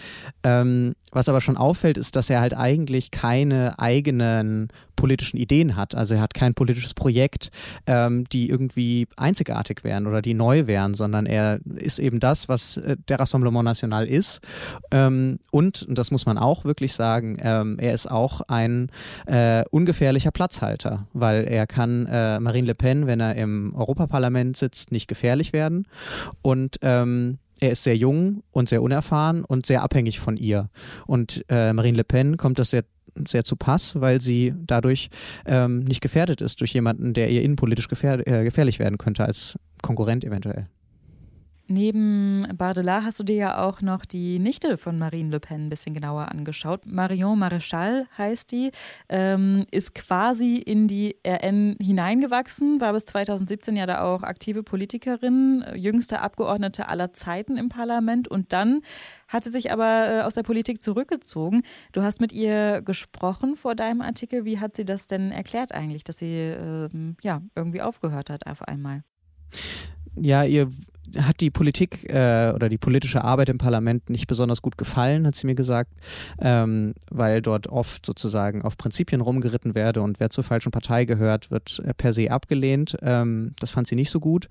Ähm, 0.43 0.95
was 1.11 1.29
aber 1.29 1.41
schon 1.41 1.57
auffällt, 1.57 1.97
ist, 1.97 2.17
dass 2.17 2.29
er 2.29 2.41
halt 2.41 2.57
eigentlich 2.57 3.13
keine 3.13 3.79
eigenen 3.79 4.69
politischen 4.97 5.37
Ideen 5.37 5.77
hat. 5.77 5.95
Also 5.95 6.15
er 6.15 6.21
hat 6.21 6.35
kein 6.35 6.55
politisches 6.55 6.95
Projekt, 6.95 7.51
ähm, 7.87 8.25
die 8.33 8.49
irgendwie 8.49 9.07
einzigartig 9.17 9.85
wären 9.85 10.07
oder 10.07 10.23
die 10.23 10.35
neu 10.35 10.67
wären, 10.67 10.95
sondern 10.95 11.27
er 11.27 11.61
ist 11.77 11.99
eben 11.99 12.21
das, 12.21 12.49
was 12.49 12.77
äh, 12.77 12.97
der 13.09 13.21
Rassemblement 13.21 13.65
National 13.65 14.07
ist. 14.07 14.41
Ähm, 14.91 15.39
und, 15.51 15.83
und 15.83 15.99
das 15.99 16.11
muss 16.11 16.27
man 16.27 16.39
auch 16.39 16.65
wirklich 16.65 16.93
sagen, 16.93 17.37
ähm, 17.41 17.79
er 17.79 17.95
ist 17.95 18.11
auch 18.11 18.43
ein 18.49 18.91
äh, 19.27 19.65
ungefährlicher 19.71 20.31
Platzhalter, 20.31 21.07
weil 21.13 21.45
er 21.45 21.67
kann 21.67 22.07
äh, 22.07 22.41
Marine 22.41 22.69
Le 22.69 22.75
Pen, 22.75 23.07
wenn 23.07 23.21
er 23.21 23.37
im 23.37 23.75
Europaparlament 23.75 24.57
sitzt, 24.57 24.93
nicht 24.93 25.09
gefährlich 25.09 25.53
werden. 25.53 25.87
Und 26.43 26.79
ähm, 26.83 27.39
er 27.61 27.73
ist 27.73 27.85
sehr 27.85 27.97
jung 27.97 28.43
und 28.51 28.69
sehr 28.69 28.83
unerfahren 28.83 29.45
und 29.45 29.67
sehr 29.67 29.83
abhängig 29.83 30.21
von 30.21 30.37
ihr. 30.37 30.71
Und 31.07 31.45
äh, 31.49 31.73
Marine 31.73 31.99
Le 31.99 32.05
Pen 32.05 32.37
kommt 32.37 32.59
das 32.59 32.71
sehr 32.71 32.85
sehr 33.29 33.45
zu 33.45 33.55
Pass, 33.55 34.01
weil 34.01 34.21
sie 34.21 34.55
dadurch 34.67 35.09
ähm, 35.47 35.81
nicht 35.81 36.01
gefährdet 36.01 36.41
ist 36.41 36.61
durch 36.61 36.73
jemanden, 36.75 37.15
der 37.15 37.31
ihr 37.31 37.43
innenpolitisch 37.43 37.89
gefähr 37.89 38.27
äh, 38.27 38.43
gefährlich 38.43 38.81
werden 38.81 38.99
könnte 38.99 39.25
als 39.25 39.57
Konkurrent 39.83 40.25
eventuell. 40.25 40.67
Neben 41.67 42.47
Bardella 42.59 43.05
hast 43.05 43.21
du 43.21 43.25
dir 43.25 43.37
ja 43.37 43.65
auch 43.65 43.81
noch 43.81 44.05
die 44.05 44.39
Nichte 44.39 44.77
von 44.77 44.99
Marine 44.99 45.31
Le 45.31 45.41
Pen 45.41 45.67
ein 45.67 45.71
bisschen 45.71 45.95
genauer 45.95 46.31
angeschaut. 46.31 46.85
Marion 46.85 47.39
Maréchal 47.39 48.05
heißt 48.19 48.53
die, 48.53 48.71
ähm, 49.09 49.65
ist 49.71 49.95
quasi 49.95 50.57
in 50.57 50.89
die 50.89 51.17
RN 51.27 51.77
hineingewachsen, 51.81 52.83
war 52.83 52.93
bis 52.93 53.07
2017 53.07 53.77
ja 53.77 53.87
da 53.87 54.03
auch 54.03 54.23
aktive 54.23 54.63
Politikerin, 54.63 55.65
jüngste 55.75 56.21
Abgeordnete 56.21 56.89
aller 56.89 57.15
Zeiten 57.15 57.57
im 57.57 57.71
Parlament 57.71 58.29
und 58.29 58.53
dann 58.53 58.83
hat 59.29 59.45
sie 59.45 59.51
sich 59.51 59.73
aber 59.73 60.07
äh, 60.09 60.21
aus 60.21 60.35
der 60.35 60.43
Politik 60.43 60.83
zurückgezogen. 60.83 61.63
Du 61.93 62.03
hast 62.03 62.21
mit 62.21 62.33
ihr 62.35 62.83
gesprochen 62.83 63.57
vor 63.57 63.75
deinem 63.75 64.03
Artikel. 64.03 64.45
Wie 64.45 64.61
hat 64.61 64.77
sie 64.77 64.85
das 64.85 65.07
denn 65.07 65.33
erklärt 65.33 65.73
eigentlich, 65.73 66.05
dass 66.05 66.19
sie 66.19 66.37
ähm, 66.37 67.17
ja 67.23 67.41
irgendwie 67.55 67.81
aufgehört 67.81 68.29
hat 68.29 68.47
auf 68.47 68.63
einmal? 68.63 69.03
Ja, 70.17 70.45
ihr 70.45 70.71
hat 71.19 71.41
die 71.41 71.51
Politik 71.51 72.09
äh, 72.09 72.53
oder 72.55 72.69
die 72.69 72.79
politische 72.79 73.23
Arbeit 73.25 73.49
im 73.49 73.59
Parlament 73.59 74.11
nicht 74.11 74.27
besonders 74.27 74.63
gut 74.63 74.79
gefallen, 74.79 75.27
hat 75.27 75.35
sie 75.35 75.47
mir 75.47 75.55
gesagt, 75.55 75.93
ähm, 76.41 76.95
weil 77.11 77.43
dort 77.43 77.67
oft 77.67 78.05
sozusagen 78.07 78.63
auf 78.63 78.77
Prinzipien 78.77 79.21
rumgeritten 79.21 79.75
werde 79.75 80.03
und 80.03 80.21
wer 80.21 80.31
zur 80.31 80.45
falschen 80.45 80.73
Partei 80.73 81.05
gehört, 81.05 81.51
wird 81.51 81.83
äh, 81.85 81.95
per 81.95 82.13
se 82.13 82.31
abgelehnt. 82.31 82.97
Ähm, 83.03 83.55
das 83.61 83.71
fand 83.71 83.87
sie 83.87 83.97
nicht 83.97 84.11
so 84.11 84.21
gut. 84.21 84.49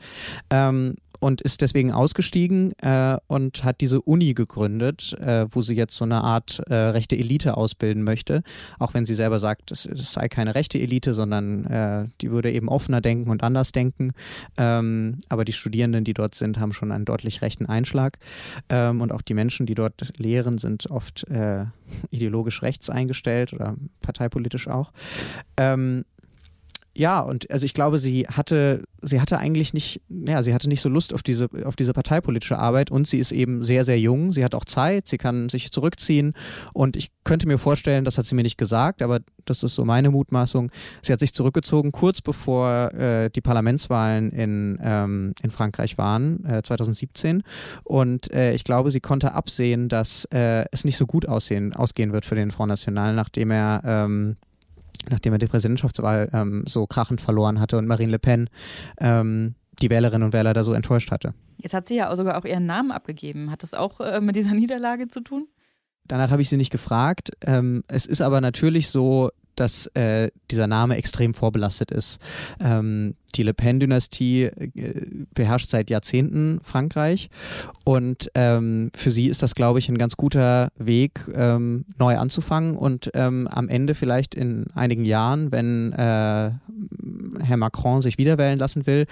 Ähm, 0.50 0.95
und 1.24 1.39
ist 1.39 1.62
deswegen 1.62 1.93
ausgestiegen 1.93 2.74
äh, 2.79 3.17
und 3.27 3.63
hat 3.63 3.79
diese 3.79 4.01
Uni 4.01 4.33
gegründet, 4.33 5.15
äh, 5.22 5.45
wo 5.50 5.62
sie 5.62 5.74
jetzt 5.74 5.95
so 5.95 6.03
eine 6.03 6.22
Art 6.22 6.62
äh, 6.67 6.75
rechte 6.75 7.15
Elite 7.15 7.55
ausbilden 7.55 8.03
möchte. 8.03 8.43
Auch 8.77 8.93
wenn 8.93 9.05
sie 9.05 9.15
selber 9.15 9.39
sagt, 9.39 9.72
es, 9.72 9.83
sei 9.83 10.27
keine 10.27 10.53
rechte 10.53 10.79
Elite, 10.79 11.13
sondern 11.13 11.65
äh, 11.65 12.07
die 12.19 12.29
würde 12.29 12.51
eben 12.51 12.67
offener 12.67 13.00
denken 13.00 13.29
und 13.29 13.41
anders 13.41 13.72
denken. 13.72 14.12
Ähm, 14.57 15.19
aber 15.29 15.45
die 15.45 15.53
Studierenden, 15.53 16.03
die 16.03 16.13
dort 16.13 16.36
sind, 16.36 16.42
haben 16.59 16.73
schon 16.73 16.91
einen 16.91 17.05
deutlich 17.05 17.41
rechten 17.41 17.65
Einschlag. 17.65 18.17
Ähm, 18.69 19.01
und 19.01 19.12
auch 19.12 19.21
die 19.21 19.33
Menschen, 19.33 19.65
die 19.65 19.75
dort 19.75 20.13
lehren, 20.17 20.57
sind 20.57 20.89
oft 20.89 21.27
äh, 21.29 21.65
ideologisch 22.09 22.62
rechts 22.62 22.89
eingestellt 22.89 23.53
oder 23.53 23.75
parteipolitisch 24.01 24.67
auch. 24.67 24.91
Ähm, 25.57 26.05
ja, 26.95 27.21
und 27.21 27.50
also 27.50 27.65
ich 27.65 27.73
glaube, 27.73 27.97
sie 27.97 28.27
hatte, 28.27 28.83
sie 29.01 29.19
hatte 29.19 29.39
eigentlich 29.39 29.73
nicht, 29.73 30.01
ja, 30.09 30.43
sie 30.43 30.53
hatte 30.53 30.69
nicht 30.69 30.81
so 30.81 30.89
Lust 30.89 31.13
auf 31.13 31.23
diese, 31.23 31.50
auf 31.65 31.75
diese 31.75 31.91
parteipolitische 31.91 32.59
Arbeit 32.59 32.91
und 32.91 33.07
sie 33.07 33.17
ist 33.17 33.31
eben 33.31 33.63
sehr, 33.63 33.83
sehr 33.83 34.00
jung. 34.00 34.31
Sie 34.31 34.43
hat 34.43 34.53
auch 34.53 34.65
Zeit, 34.65 35.07
sie 35.07 35.17
kann 35.17 35.50
sich 35.50 35.71
zurückziehen 35.71 36.33
und 36.73 36.95
ich 36.95 37.09
könnte 37.23 37.47
mir 37.47 37.57
vorstellen, 37.57 38.05
das 38.05 38.19
hat 38.19 38.27
sie 38.27 38.35
mir 38.35 38.43
nicht 38.43 38.59
gesagt, 38.59 39.01
aber 39.01 39.21
das 39.45 39.63
ist 39.63 39.73
so 39.73 39.85
meine 39.85 40.12
Mutmaßung. 40.12 40.71
Sie 41.01 41.12
hat 41.12 41.19
sich 41.19 41.33
zurückgezogen 41.33 41.91
kurz 41.91 42.21
bevor 42.21 42.93
äh, 42.93 43.31
die 43.31 43.41
Parlamentswahlen 43.41 44.31
in, 44.31 44.79
ähm, 44.83 45.33
in 45.41 45.50
Frankreich 45.50 45.97
waren, 45.97 46.45
äh, 46.45 46.62
2017. 46.62 47.41
Und 47.83 48.31
äh, 48.31 48.53
ich 48.53 48.63
glaube, 48.63 48.91
sie 48.91 49.00
konnte 49.00 49.33
absehen, 49.33 49.89
dass 49.89 50.25
äh, 50.25 50.65
es 50.71 50.85
nicht 50.85 50.97
so 50.97 51.07
gut 51.07 51.27
aussehen, 51.27 51.73
ausgehen 51.73 52.13
wird 52.13 52.25
für 52.25 52.35
den 52.35 52.51
Front 52.51 52.69
National, 52.69 53.15
nachdem 53.15 53.50
er 53.50 53.81
ähm, 53.83 54.38
nachdem 55.10 55.33
er 55.33 55.39
die 55.39 55.48
Präsidentschaftswahl 55.48 56.29
ähm, 56.33 56.63
so 56.67 56.88
krachend 56.88 57.22
verloren 57.22 57.60
hatte 57.60 57.77
und 57.77 57.88
Marine 57.88 58.12
Le 58.12 58.19
Pen 58.19 58.50
ähm, 59.00 59.55
die 59.81 59.89
Wählerinnen 59.89 60.24
und 60.24 60.33
Wähler 60.33 60.53
da 60.53 60.63
so 60.63 60.74
enttäuscht 60.74 61.12
hatte. 61.12 61.33
Jetzt 61.57 61.74
hat 61.74 61.88
sie 61.88 61.95
ja 61.95 62.15
sogar 62.15 62.38
auch 62.38 62.45
ihren 62.45 62.65
Namen 62.65 62.91
abgegeben. 62.91 63.51
Hat 63.51 63.63
das 63.63 63.74
auch 63.74 64.00
äh, 64.00 64.22
mit 64.22 64.36
dieser 64.36 64.51
Niederlage 64.53 65.07
zu 65.07 65.22
tun? 65.22 65.48
Danach 66.05 66.31
habe 66.31 66.41
ich 66.41 66.50
sie 66.50 66.57
nicht 66.57 66.72
gefragt. 66.72 67.31
Ähm, 67.41 67.83
es 67.88 68.05
ist 68.05 68.22
aber 68.22 68.41
natürlich 68.41 68.89
so, 68.89 69.31
dass 69.55 69.88
äh, 69.88 70.31
dieser 70.51 70.67
Name 70.67 70.98
extrem 70.98 71.33
vorbelastet 71.33 71.91
ist. 71.91 72.19
Ähm, 72.60 73.15
die 73.36 73.44
Le 73.44 73.54
Pen-Dynastie 73.54 74.44
äh, 74.44 74.72
beherrscht 75.34 75.70
seit 75.70 75.90
Jahrzehnten 75.90 76.60
Frankreich 76.63 77.30
und 77.84 78.32
ähm, 78.36 78.92
für 78.96 79.12
sie 79.12 79.28
ist 79.28 79.44
das, 79.44 79.56
glaube 79.56 79.80
ich, 79.80 79.90
ein 79.90 79.98
ganz 79.98 80.18
guter 80.18 80.72
Weg, 80.78 81.22
ähm, 81.34 81.86
neu 81.98 82.18
anzufangen 82.18 82.75
und 82.75 83.12
ähm, 83.13 83.48
am 83.48 83.70
Ende 83.70 83.96
vielleicht 83.96 84.36
in 84.36 84.66
einigen 84.74 85.06
Jahren, 85.06 85.52
wenn 85.52 85.94
äh, 85.94 86.52
Herr 87.42 87.58
Macron 87.58 88.02
sich 88.02 88.18
wiederwählen 88.18 88.60
lassen 88.60 88.86
will, 88.86 89.06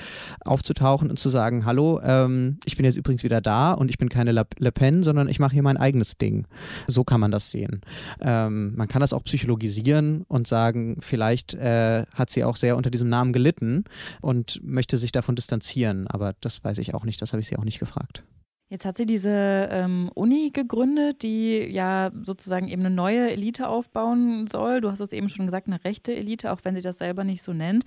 aufzutauchen 0.46 1.10
und 1.10 1.18
zu 1.18 1.30
sagen, 1.30 1.66
hallo, 1.66 2.00
ähm, 2.04 2.58
ich 2.66 2.78
bin 2.78 2.86
jetzt 2.86 2.96
übrigens 2.98 3.24
wieder 3.24 3.42
da 3.42 3.74
und 3.74 3.90
ich 3.90 3.98
bin 3.98 4.10
keine 4.10 4.32
Le 4.32 4.72
Pen, 4.72 5.04
sondern 5.04 5.30
ich 5.30 5.40
mache 5.40 5.54
hier 5.54 5.64
mein 5.64 5.78
eigenes 5.78 6.18
Ding. 6.18 6.46
So 6.88 7.04
kann 7.04 7.20
man 7.20 7.32
das 7.32 7.52
sehen. 7.52 7.82
Ähm, 8.22 8.76
man 8.76 8.88
kann 8.88 9.02
das 9.02 9.14
auch 9.14 9.24
psychologisieren 9.24 10.24
und 10.28 10.48
sagen, 10.48 10.98
vielleicht 11.00 11.54
äh, 11.54 12.06
hat 12.14 12.30
sie 12.30 12.44
auch 12.44 12.56
sehr 12.56 12.78
unter 12.78 12.90
diesem 12.90 13.10
Namen 13.10 13.34
gelitten 13.34 13.84
und 14.20 14.60
möchte 14.64 14.98
sich 14.98 15.12
davon 15.12 15.36
distanzieren. 15.36 16.08
Aber 16.08 16.34
das 16.42 16.64
weiß 16.64 16.78
ich 16.80 16.94
auch 16.94 17.06
nicht, 17.06 17.22
das 17.22 17.34
habe 17.34 17.42
ich 17.42 17.48
sie 17.48 17.58
auch 17.58 17.64
nicht 17.64 17.80
gefragt. 17.80 18.24
Jetzt 18.72 18.86
hat 18.86 18.96
sie 18.96 19.06
diese 19.06 19.68
ähm, 19.70 20.10
Uni 20.16 20.52
gegründet, 20.54 21.24
die 21.24 21.58
ja 21.58 22.10
sozusagen 22.24 22.70
eben 22.70 22.86
eine 22.86 22.96
neue 22.96 23.30
Elite 23.30 23.68
aufbauen 23.68 24.48
soll. 24.48 24.80
Du 24.80 24.90
hast 24.90 25.02
es 25.02 25.12
eben 25.12 25.28
schon 25.28 25.46
gesagt, 25.46 25.68
eine 25.68 25.84
rechte 25.84 26.16
Elite, 26.16 26.54
auch 26.54 26.62
wenn 26.64 26.76
sie 26.76 26.82
das 26.82 26.98
selber 26.98 27.26
nicht 27.26 27.44
so 27.44 27.52
nennt. 27.52 27.84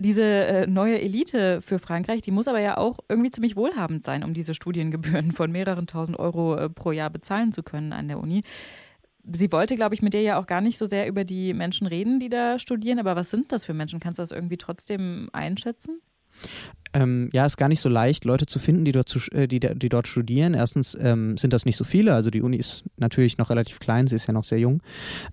Diese 0.00 0.22
äh, 0.22 0.66
neue 0.66 0.98
Elite 1.02 1.60
für 1.60 1.78
Frankreich, 1.78 2.22
die 2.22 2.30
muss 2.30 2.48
aber 2.48 2.60
ja 2.60 2.78
auch 2.78 2.98
irgendwie 3.10 3.30
ziemlich 3.30 3.56
wohlhabend 3.56 4.04
sein, 4.04 4.24
um 4.24 4.32
diese 4.32 4.54
Studiengebühren 4.54 5.32
von 5.32 5.52
mehreren 5.52 5.86
tausend 5.86 6.18
Euro 6.18 6.56
äh, 6.56 6.70
pro 6.70 6.92
Jahr 6.92 7.10
bezahlen 7.10 7.52
zu 7.52 7.62
können 7.62 7.92
an 7.92 8.08
der 8.08 8.18
Uni. 8.18 8.42
Sie 9.30 9.52
wollte, 9.52 9.76
glaube 9.76 9.94
ich, 9.94 10.02
mit 10.02 10.14
dir 10.14 10.22
ja 10.22 10.38
auch 10.38 10.46
gar 10.46 10.60
nicht 10.60 10.78
so 10.78 10.86
sehr 10.86 11.06
über 11.06 11.24
die 11.24 11.54
Menschen 11.54 11.86
reden, 11.86 12.18
die 12.18 12.28
da 12.28 12.58
studieren. 12.58 12.98
Aber 12.98 13.16
was 13.16 13.30
sind 13.30 13.52
das 13.52 13.64
für 13.64 13.74
Menschen? 13.74 14.00
Kannst 14.00 14.18
du 14.18 14.22
das 14.22 14.32
irgendwie 14.32 14.56
trotzdem 14.56 15.28
einschätzen? 15.32 16.00
Ähm, 16.94 17.30
ja, 17.32 17.46
ist 17.46 17.56
gar 17.56 17.68
nicht 17.68 17.80
so 17.80 17.88
leicht, 17.88 18.24
Leute 18.24 18.44
zu 18.44 18.58
finden, 18.58 18.84
die 18.84 18.92
dort, 18.92 19.08
zu, 19.08 19.18
äh, 19.32 19.48
die, 19.48 19.60
die 19.60 19.88
dort 19.88 20.06
studieren. 20.06 20.52
Erstens 20.52 20.96
ähm, 21.00 21.38
sind 21.38 21.52
das 21.52 21.64
nicht 21.64 21.76
so 21.76 21.84
viele, 21.84 22.14
also 22.14 22.30
die 22.30 22.42
Uni 22.42 22.58
ist 22.58 22.84
natürlich 22.98 23.38
noch 23.38 23.48
relativ 23.48 23.80
klein, 23.80 24.06
sie 24.06 24.16
ist 24.16 24.26
ja 24.26 24.34
noch 24.34 24.44
sehr 24.44 24.58
jung. 24.58 24.82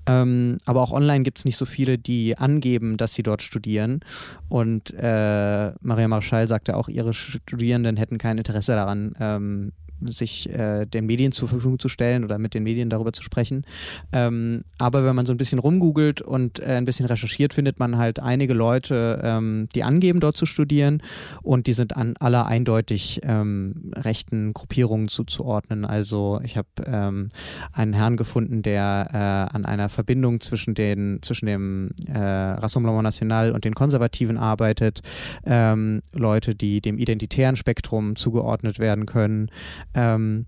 Ähm, 0.05 0.57
aber 0.65 0.81
auch 0.81 0.91
online 0.91 1.23
gibt 1.23 1.39
es 1.39 1.45
nicht 1.45 1.57
so 1.57 1.65
viele, 1.65 1.97
die 1.97 2.37
angeben, 2.37 2.95
dass 2.95 3.13
sie 3.13 3.23
dort 3.23 3.41
studieren. 3.41 3.99
Und 4.47 4.93
äh, 4.97 5.71
Maria 5.81 6.07
Marschall 6.07 6.47
sagte 6.47 6.77
auch, 6.77 6.87
ihre 6.87 7.13
Studierenden 7.13 7.97
hätten 7.97 8.17
kein 8.17 8.37
Interesse 8.37 8.73
daran, 8.73 9.13
ähm, 9.19 9.73
sich 10.05 10.49
äh, 10.49 10.85
den 10.85 11.05
Medien 11.05 11.31
zur 11.31 11.49
Verfügung 11.49 11.79
zu 11.79 11.89
stellen 11.89 12.23
oder 12.23 12.37
mit 12.37 12.53
den 12.53 12.63
Medien 12.63 12.89
darüber 12.89 13.13
zu 13.13 13.23
sprechen. 13.23 13.65
Ähm, 14.11 14.63
aber 14.77 15.03
wenn 15.03 15.15
man 15.15 15.25
so 15.25 15.33
ein 15.33 15.37
bisschen 15.37 15.59
rumgoogelt 15.59 16.21
und 16.21 16.59
äh, 16.59 16.75
ein 16.75 16.85
bisschen 16.85 17.05
recherchiert, 17.05 17.53
findet 17.53 17.79
man 17.79 17.97
halt 17.97 18.19
einige 18.19 18.53
Leute, 18.53 19.19
ähm, 19.23 19.67
die 19.75 19.83
angeben, 19.83 20.19
dort 20.19 20.37
zu 20.37 20.45
studieren 20.45 21.01
und 21.43 21.67
die 21.67 21.73
sind 21.73 21.95
an 21.95 22.15
aller 22.19 22.47
eindeutig 22.47 23.21
ähm, 23.23 23.91
rechten 23.95 24.53
Gruppierungen 24.53 25.07
zuzuordnen. 25.07 25.85
Also 25.85 26.39
ich 26.43 26.57
habe 26.57 26.67
ähm, 26.85 27.29
einen 27.73 27.93
Herrn 27.93 28.17
gefunden, 28.17 28.61
der 28.61 29.09
äh, 29.13 29.55
an 29.55 29.65
einer 29.65 29.89
Verbindung 29.89 30.39
zwischen 30.41 30.75
den 30.75 31.19
zwischen 31.21 31.45
dem 31.45 31.91
äh, 32.07 32.19
Rassemblement 32.19 33.03
National 33.03 33.51
und 33.51 33.65
den 33.65 33.75
Konservativen 33.75 34.37
arbeitet, 34.37 35.01
ähm, 35.45 36.01
Leute, 36.13 36.55
die 36.55 36.81
dem 36.81 36.97
identitären 36.97 37.55
Spektrum 37.55 38.15
zugeordnet 38.15 38.79
werden 38.79 39.05
können, 39.05 39.49
ähm, 39.93 40.45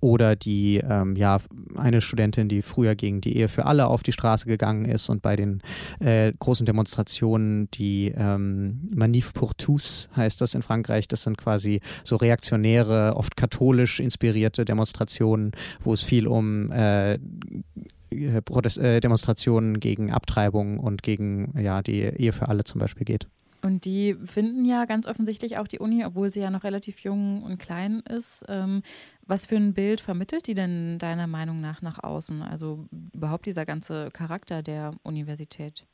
oder 0.00 0.36
die, 0.36 0.78
ähm, 0.78 1.16
ja, 1.16 1.38
eine 1.76 2.00
Studentin, 2.00 2.48
die 2.48 2.62
früher 2.62 2.94
gegen 2.94 3.20
die 3.20 3.36
Ehe 3.36 3.48
für 3.48 3.66
alle 3.66 3.88
auf 3.88 4.02
die 4.02 4.12
Straße 4.12 4.46
gegangen 4.46 4.84
ist 4.84 5.08
und 5.08 5.22
bei 5.22 5.36
den 5.36 5.60
äh, 6.00 6.32
großen 6.38 6.66
Demonstrationen, 6.66 7.70
die 7.72 8.12
ähm, 8.16 8.88
Manif 8.94 9.32
pour 9.32 9.56
tous 9.56 10.08
heißt 10.16 10.40
das 10.40 10.54
in 10.54 10.62
Frankreich, 10.62 11.08
das 11.08 11.22
sind 11.22 11.36
quasi 11.36 11.80
so 12.04 12.16
reaktionäre, 12.16 13.14
oft 13.16 13.36
katholisch 13.36 14.00
inspirierte 14.00 14.64
Demonstrationen, 14.64 15.52
wo 15.82 15.92
es 15.92 16.00
viel 16.00 16.26
um 16.26 16.70
äh, 16.72 17.14
äh 17.14 19.00
Demonstrationen 19.00 19.80
gegen 19.80 20.12
Abtreibung 20.12 20.78
und 20.78 21.02
gegen 21.02 21.58
ja, 21.58 21.82
die 21.82 22.00
Ehe 22.02 22.32
für 22.32 22.48
alle 22.48 22.64
zum 22.64 22.80
Beispiel 22.80 23.04
geht. 23.04 23.26
Und 23.62 23.84
die 23.84 24.16
finden 24.24 24.64
ja 24.64 24.84
ganz 24.84 25.06
offensichtlich 25.06 25.58
auch 25.58 25.68
die 25.68 25.78
Uni, 25.78 26.04
obwohl 26.04 26.30
sie 26.30 26.40
ja 26.40 26.50
noch 26.50 26.64
relativ 26.64 27.00
jung 27.00 27.42
und 27.42 27.58
klein 27.58 28.00
ist. 28.00 28.44
Ähm, 28.48 28.82
was 29.24 29.46
für 29.46 29.56
ein 29.56 29.72
Bild 29.72 30.00
vermittelt 30.00 30.46
die 30.46 30.54
denn 30.54 30.98
deiner 30.98 31.26
Meinung 31.26 31.60
nach 31.60 31.80
nach 31.80 32.02
außen? 32.02 32.42
Also 32.42 32.86
überhaupt 33.14 33.46
dieser 33.46 33.64
ganze 33.64 34.10
Charakter 34.12 34.62
der 34.62 34.92
Universität? 35.04 35.86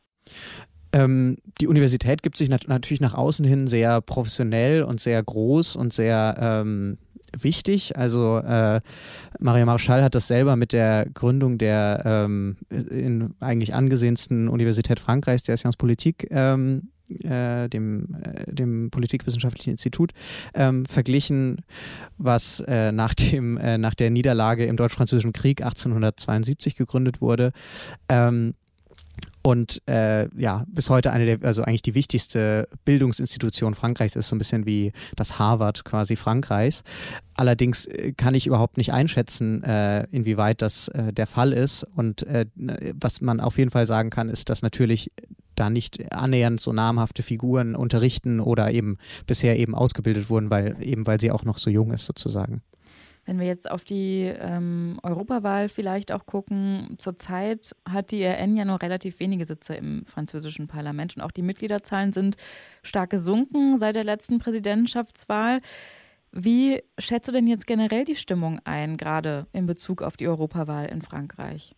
Ähm, 0.93 1.37
die 1.61 1.67
Universität 1.67 2.23
gibt 2.23 2.39
sich 2.39 2.49
nat 2.49 2.67
natürlich 2.67 3.01
nach 3.01 3.15
außen 3.15 3.45
hin 3.45 3.67
sehr 3.67 4.01
professionell 4.01 4.83
und 4.83 5.01
sehr 5.01 5.23
groß 5.23 5.77
und 5.77 5.93
sehr 5.93 6.37
ähm, 6.41 6.97
wichtig. 7.37 7.97
Also 7.97 8.39
äh, 8.39 8.81
Maria 9.39 9.67
Marschall 9.67 10.03
hat 10.03 10.15
das 10.15 10.29
selber 10.29 10.57
mit 10.57 10.73
der 10.73 11.07
Gründung 11.13 11.59
der 11.59 12.03
ähm, 12.07 12.57
in 12.71 13.35
eigentlich 13.41 13.75
angesehensten 13.75 14.49
Universität 14.49 15.01
Frankreichs, 15.01 15.43
der 15.43 15.59
Sciences 15.59 15.77
Politique, 15.77 16.27
ähm, 16.31 16.89
äh, 17.11 17.69
dem, 17.69 18.15
äh, 18.23 18.53
dem 18.53 18.91
Politikwissenschaftlichen 18.91 19.71
Institut, 19.71 20.13
ähm, 20.55 20.87
verglichen, 20.87 21.63
was 22.17 22.61
äh, 22.61 22.93
nach, 22.93 23.15
dem, 23.15 23.57
äh, 23.57 23.79
nach 23.79 23.95
der 23.95 24.11
Niederlage 24.11 24.67
im 24.67 24.77
Deutsch-Französischen 24.77 25.33
Krieg 25.33 25.63
1872 25.63 26.77
gegründet 26.77 27.21
wurde. 27.21 27.53
Ähm, 28.09 28.55
und 29.43 29.81
äh, 29.89 30.29
ja, 30.39 30.67
bis 30.69 30.91
heute 30.91 31.11
eine 31.13 31.25
der, 31.25 31.39
also 31.47 31.63
eigentlich 31.63 31.83
die 31.83 31.95
wichtigste 31.95 32.69
Bildungsinstitution 32.85 33.75
Frankreichs 33.75 34.17
ist, 34.17 34.29
so 34.29 34.37
ein 34.37 34.39
bisschen 34.39 34.67
wie 34.67 34.93
das 35.17 35.39
Harvard 35.39 35.85
quasi 35.85 36.17
Frankreichs. 36.17 36.83
Allerdings 37.35 37.87
äh, 37.87 38.13
kann 38.13 38.35
ich 38.35 38.47
überhaupt 38.47 38.77
nicht 38.77 38.93
einschätzen, 38.93 39.63
äh, 39.63 40.07
inwieweit 40.11 40.61
das 40.61 40.89
äh, 40.89 41.13
der 41.13 41.27
Fall 41.27 41.53
ist. 41.53 41.85
Und 41.95 42.25
äh, 42.25 42.47
was 42.93 43.21
man 43.21 43.41
auf 43.41 43.59
jeden 43.59 43.71
Fall 43.71 43.87
sagen 43.87 44.11
kann, 44.11 44.29
ist, 44.29 44.51
dass 44.51 44.61
natürlich 44.61 45.13
da 45.59 45.71
nicht 45.71 46.13
annähernd 46.13 46.61
so 46.61 46.73
namhafte 46.73 47.23
Figuren 47.23 47.75
unterrichten 47.75 48.41
oder 48.41 48.73
eben 48.73 48.99
bisher 49.27 49.59
eben 49.59 49.75
ausgebildet 49.75 50.31
wurden, 50.31 50.51
weil 50.51 50.77
eben 50.81 51.07
weil 51.07 51.21
sie 51.21 51.31
auch 51.31 51.45
noch 51.45 51.59
so 51.59 51.71
jung 51.71 51.93
ist 51.93 52.05
sozusagen. 52.05 52.63
Wenn 53.29 53.41
wir 53.41 53.47
jetzt 53.47 53.71
auf 53.71 53.85
die 53.85 54.23
ähm, 54.23 54.99
Europawahl 55.03 55.69
vielleicht 55.69 56.13
auch 56.13 56.25
gucken, 56.25 56.95
zurzeit 56.97 57.77
hat 57.87 58.11
die 58.11 58.25
RN 58.25 58.57
ja 58.57 58.65
nur 58.65 58.81
relativ 58.81 59.21
wenige 59.21 59.45
Sitze 59.45 59.75
im 59.75 60.07
französischen 60.07 60.67
Parlament 60.67 61.15
und 61.15 61.23
auch 61.23 61.31
die 61.31 61.43
Mitgliederzahlen 61.43 62.15
sind 62.15 62.39
stark 62.83 63.11
gesunken 63.11 63.77
seit 63.77 63.97
der 63.97 64.05
letzten 64.05 64.39
Präsidentschaftswahl. 64.39 65.61
Wie 66.33 66.83
schätzt 66.99 67.29
du 67.29 67.33
denn 67.33 67.47
jetzt 67.47 67.67
generell 67.67 68.07
die 68.07 68.17
Stimmung 68.17 68.61
ein, 68.65 68.97
gerade 68.97 69.47
in 69.53 69.67
Bezug 69.67 70.01
auf 70.01 70.17
die 70.17 70.29
Europawahl 70.29 70.87
in 70.87 71.03
Frankreich? 71.03 71.75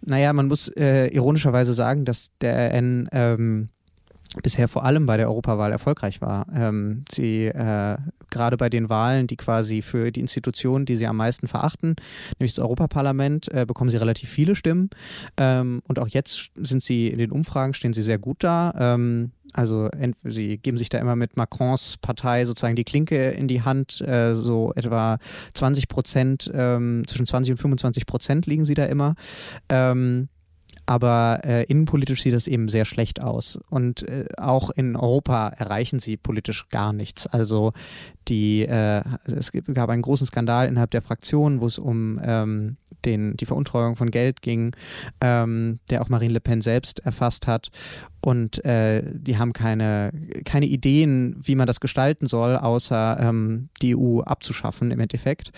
Naja, 0.00 0.32
man 0.32 0.46
muss 0.46 0.68
äh, 0.68 1.08
ironischerweise 1.08 1.72
sagen, 1.72 2.04
dass 2.04 2.30
der 2.40 2.72
RN 2.74 3.08
ähm, 3.12 3.68
bisher 4.42 4.68
vor 4.68 4.84
allem 4.84 5.06
bei 5.06 5.16
der 5.16 5.28
Europawahl 5.28 5.72
erfolgreich 5.72 6.20
war. 6.20 6.46
Ähm, 6.54 7.04
sie 7.10 7.46
äh, 7.46 7.96
gerade 8.30 8.56
bei 8.56 8.68
den 8.68 8.88
Wahlen, 8.88 9.26
die 9.26 9.36
quasi 9.36 9.82
für 9.82 10.10
die 10.10 10.20
Institutionen, 10.20 10.84
die 10.84 10.96
sie 10.96 11.06
am 11.06 11.16
meisten 11.16 11.48
verachten, 11.48 11.96
nämlich 12.38 12.54
das 12.54 12.62
Europaparlament, 12.62 13.48
äh, 13.48 13.64
bekommen 13.66 13.90
sie 13.90 13.96
relativ 13.96 14.28
viele 14.28 14.54
Stimmen. 14.54 14.90
Ähm, 15.36 15.82
und 15.88 15.98
auch 15.98 16.08
jetzt 16.08 16.50
sind 16.56 16.82
sie 16.82 17.08
in 17.08 17.18
den 17.18 17.32
Umfragen 17.32 17.74
stehen 17.74 17.92
sie 17.92 18.02
sehr 18.02 18.18
gut 18.18 18.44
da. 18.44 18.74
Ähm, 18.78 19.32
also 19.54 19.88
sie 20.24 20.58
geben 20.58 20.76
sich 20.76 20.90
da 20.90 20.98
immer 20.98 21.16
mit 21.16 21.38
Macrons 21.38 21.96
Partei 21.96 22.44
sozusagen 22.44 22.76
die 22.76 22.84
Klinke 22.84 23.30
in 23.30 23.48
die 23.48 23.62
Hand. 23.62 24.00
Äh, 24.02 24.34
so 24.34 24.72
etwa 24.76 25.18
20 25.54 25.88
Prozent, 25.88 26.50
ähm, 26.52 27.04
zwischen 27.06 27.26
20 27.26 27.52
und 27.52 27.58
25 27.58 28.04
Prozent 28.04 28.46
liegen 28.46 28.66
sie 28.66 28.74
da 28.74 28.84
immer. 28.84 29.14
Ähm, 29.70 30.28
aber 30.88 31.40
äh, 31.44 31.64
innenpolitisch 31.64 32.22
sieht 32.22 32.32
das 32.32 32.46
eben 32.46 32.70
sehr 32.70 32.86
schlecht 32.86 33.22
aus. 33.22 33.60
Und 33.68 34.08
äh, 34.08 34.24
auch 34.38 34.70
in 34.70 34.96
Europa 34.96 35.48
erreichen 35.48 35.98
sie 35.98 36.16
politisch 36.16 36.70
gar 36.70 36.94
nichts. 36.94 37.26
Also 37.26 37.74
die, 38.28 38.62
äh, 38.62 39.02
es 39.26 39.52
gab 39.52 39.90
einen 39.90 40.00
großen 40.00 40.26
Skandal 40.26 40.66
innerhalb 40.66 40.90
der 40.90 41.02
Fraktion, 41.02 41.60
wo 41.60 41.66
es 41.66 41.78
um 41.78 42.18
ähm, 42.24 42.78
den, 43.04 43.36
die 43.36 43.44
Veruntreuung 43.44 43.96
von 43.96 44.10
Geld 44.10 44.40
ging, 44.40 44.74
ähm, 45.20 45.78
der 45.90 46.00
auch 46.00 46.08
Marine 46.08 46.32
Le 46.32 46.40
Pen 46.40 46.62
selbst 46.62 47.00
erfasst 47.00 47.46
hat. 47.46 47.70
Und 48.20 48.64
äh, 48.64 49.02
die 49.12 49.38
haben 49.38 49.52
keine, 49.52 50.10
keine 50.44 50.66
Ideen, 50.66 51.36
wie 51.40 51.54
man 51.54 51.66
das 51.66 51.80
gestalten 51.80 52.26
soll, 52.26 52.56
außer 52.56 53.18
ähm, 53.20 53.68
die 53.80 53.96
EU 53.96 54.20
abzuschaffen 54.20 54.90
im 54.90 55.00
Endeffekt. 55.00 55.52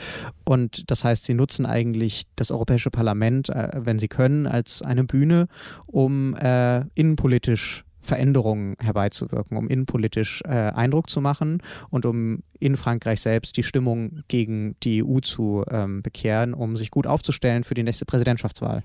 Und 0.44 0.90
das 0.90 1.04
heißt, 1.04 1.24
sie 1.24 1.34
nutzen 1.34 1.64
eigentlich 1.64 2.24
das 2.36 2.50
Europäische 2.50 2.90
Parlament, 2.90 3.48
äh, 3.48 3.70
wenn 3.74 3.98
sie 3.98 4.08
können, 4.08 4.46
als 4.46 4.82
eine 4.82 5.04
Bühne, 5.04 5.46
um 5.86 6.34
äh, 6.36 6.84
innenpolitisch 6.94 7.84
Veränderungen 8.02 8.76
herbeizuwirken, 8.80 9.56
um 9.56 9.68
innenpolitisch 9.68 10.42
äh, 10.44 10.48
Eindruck 10.48 11.10
zu 11.10 11.20
machen 11.20 11.62
und 11.90 12.06
um 12.06 12.42
in 12.58 12.76
Frankreich 12.76 13.20
selbst 13.20 13.56
die 13.56 13.62
Stimmung 13.62 14.22
gegen 14.28 14.76
die 14.82 15.04
EU 15.04 15.18
zu 15.20 15.64
ähm, 15.70 16.02
bekehren, 16.02 16.54
um 16.54 16.76
sich 16.76 16.90
gut 16.90 17.06
aufzustellen 17.06 17.62
für 17.62 17.74
die 17.74 17.82
nächste 17.82 18.06
Präsidentschaftswahl. 18.06 18.82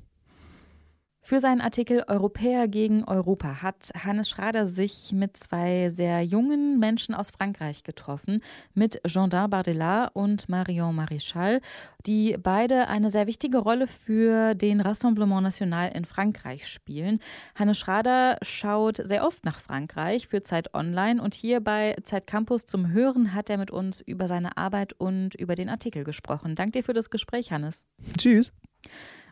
Für 1.28 1.40
seinen 1.40 1.60
Artikel 1.60 2.04
Europäer 2.08 2.68
gegen 2.68 3.04
Europa 3.04 3.64
hat 3.64 3.90
Hannes 3.98 4.30
Schrader 4.30 4.68
sich 4.68 5.12
mit 5.12 5.36
zwei 5.38 5.90
sehr 5.90 6.22
jungen 6.22 6.78
Menschen 6.78 7.16
aus 7.16 7.32
Frankreich 7.32 7.82
getroffen, 7.82 8.42
mit 8.76 9.02
Jean-Dard 9.08 9.50
Bardella 9.50 10.12
und 10.14 10.48
Marion 10.50 10.94
Marichal, 10.96 11.62
die 12.06 12.38
beide 12.40 12.90
eine 12.90 13.10
sehr 13.10 13.26
wichtige 13.26 13.58
Rolle 13.58 13.88
für 13.88 14.54
den 14.54 14.82
Rassemblement 14.82 15.42
National 15.42 15.92
in 15.96 16.06
Frankreich 16.06 16.68
spielen. 16.68 17.18
Hannes 17.56 17.80
Schrader 17.80 18.38
schaut 18.44 18.98
sehr 18.98 19.26
oft 19.26 19.46
nach 19.46 19.60
Frankreich 19.60 20.28
für 20.28 20.44
Zeit 20.44 20.76
Online 20.76 21.20
und 21.20 21.34
hier 21.34 21.60
bei 21.60 21.96
Zeit 22.04 22.28
Campus 22.28 22.68
zum 22.68 22.92
Hören 22.92 23.34
hat 23.34 23.50
er 23.50 23.58
mit 23.58 23.72
uns 23.72 24.00
über 24.00 24.28
seine 24.28 24.58
Arbeit 24.58 24.94
und 24.94 25.34
über 25.34 25.56
den 25.56 25.70
Artikel 25.70 26.04
gesprochen. 26.04 26.54
Danke 26.54 26.74
dir 26.74 26.84
für 26.84 26.94
das 26.94 27.10
Gespräch, 27.10 27.52
Hannes. 27.52 27.88
Tschüss. 28.16 28.54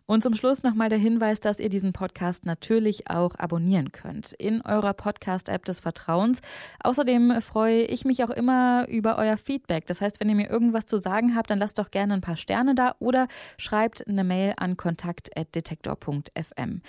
Und 0.05 0.21
zum 0.21 0.35
Schluss 0.35 0.63
nochmal 0.63 0.89
der 0.89 0.99
Hinweis, 0.99 1.39
dass 1.39 1.59
ihr 1.59 1.69
diesen 1.69 1.93
Podcast 1.93 2.45
natürlich 2.45 3.09
auch 3.09 3.35
abonnieren 3.35 3.93
könnt 3.93 4.33
in 4.33 4.61
eurer 4.61 4.93
Podcast-App 4.93 5.63
des 5.63 5.79
Vertrauens. 5.79 6.41
Außerdem 6.83 7.41
freue 7.41 7.83
ich 7.83 8.03
mich 8.03 8.21
auch 8.23 8.29
immer 8.29 8.85
über 8.89 9.17
euer 9.17 9.37
Feedback. 9.37 9.85
Das 9.85 10.01
heißt, 10.01 10.19
wenn 10.19 10.27
ihr 10.27 10.35
mir 10.35 10.49
irgendwas 10.49 10.87
zu 10.87 10.97
sagen 10.97 11.37
habt, 11.37 11.49
dann 11.49 11.59
lasst 11.59 11.79
doch 11.79 11.89
gerne 11.89 12.15
ein 12.15 12.21
paar 12.21 12.35
Sterne 12.35 12.75
da 12.75 12.95
oder 12.99 13.27
schreibt 13.57 14.05
eine 14.05 14.25
Mail 14.25 14.53
an 14.57 14.75
kontakt.detektor.fm. 14.75 16.81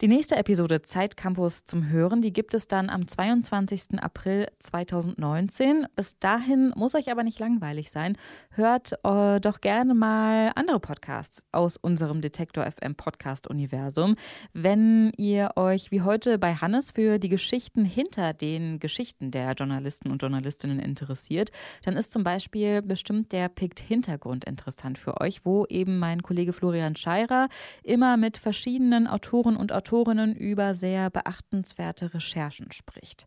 Die 0.00 0.06
nächste 0.06 0.36
Episode 0.36 0.82
Zeitcampus 0.82 1.64
zum 1.64 1.88
Hören, 1.88 2.22
die 2.22 2.32
gibt 2.32 2.54
es 2.54 2.68
dann 2.68 2.88
am 2.88 3.08
22. 3.08 4.00
April 4.00 4.46
2019. 4.60 5.88
Bis 5.96 6.20
dahin 6.20 6.72
muss 6.76 6.94
euch 6.94 7.10
aber 7.10 7.24
nicht 7.24 7.40
langweilig 7.40 7.90
sein. 7.90 8.16
Hört 8.50 8.92
äh, 9.02 9.40
doch 9.40 9.60
gerne 9.60 9.94
mal 9.94 10.52
andere 10.54 10.78
Podcasts 10.78 11.42
aus 11.50 11.76
unserem 11.76 12.20
Detektor 12.20 12.64
FM 12.70 12.94
Podcast 12.94 13.48
Universum. 13.48 14.14
Wenn 14.52 15.10
ihr 15.16 15.54
euch 15.56 15.90
wie 15.90 16.02
heute 16.02 16.38
bei 16.38 16.54
Hannes 16.54 16.92
für 16.92 17.18
die 17.18 17.28
Geschichten 17.28 17.84
hinter 17.84 18.34
den 18.34 18.78
Geschichten 18.78 19.32
der 19.32 19.54
Journalisten 19.54 20.12
und 20.12 20.22
Journalistinnen 20.22 20.78
interessiert, 20.78 21.50
dann 21.82 21.96
ist 21.96 22.12
zum 22.12 22.22
Beispiel 22.22 22.82
bestimmt 22.82 23.32
der 23.32 23.48
Pikt 23.48 23.80
Hintergrund 23.80 24.44
interessant 24.44 24.96
für 24.96 25.20
euch, 25.20 25.44
wo 25.44 25.66
eben 25.68 25.98
mein 25.98 26.22
Kollege 26.22 26.52
Florian 26.52 26.94
Scheirer 26.94 27.48
immer 27.82 28.16
mit 28.16 28.36
verschiedenen 28.36 29.08
Autoren 29.08 29.56
und 29.56 29.72
Autoren 29.72 29.87
Autorinnen 29.88 30.34
über 30.34 30.74
sehr 30.74 31.08
beachtenswerte 31.08 32.12
Recherchen 32.12 32.72
spricht. 32.72 33.26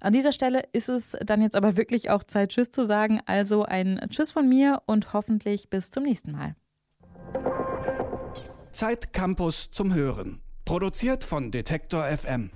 An 0.00 0.12
dieser 0.12 0.32
Stelle 0.32 0.62
ist 0.72 0.90
es 0.90 1.16
dann 1.24 1.40
jetzt 1.40 1.56
aber 1.56 1.78
wirklich 1.78 2.10
auch 2.10 2.22
Zeit, 2.22 2.50
Tschüss 2.50 2.70
zu 2.70 2.86
sagen. 2.86 3.20
Also 3.24 3.64
ein 3.64 3.98
Tschüss 4.10 4.30
von 4.30 4.46
mir 4.46 4.82
und 4.84 5.14
hoffentlich 5.14 5.70
bis 5.70 5.90
zum 5.90 6.02
nächsten 6.02 6.32
Mal. 6.32 6.54
Zeit 8.72 9.14
Campus 9.14 9.70
zum 9.70 9.94
Hören. 9.94 10.42
Produziert 10.66 11.24
von 11.24 11.50
Detektor 11.50 12.04
FM. 12.04 12.50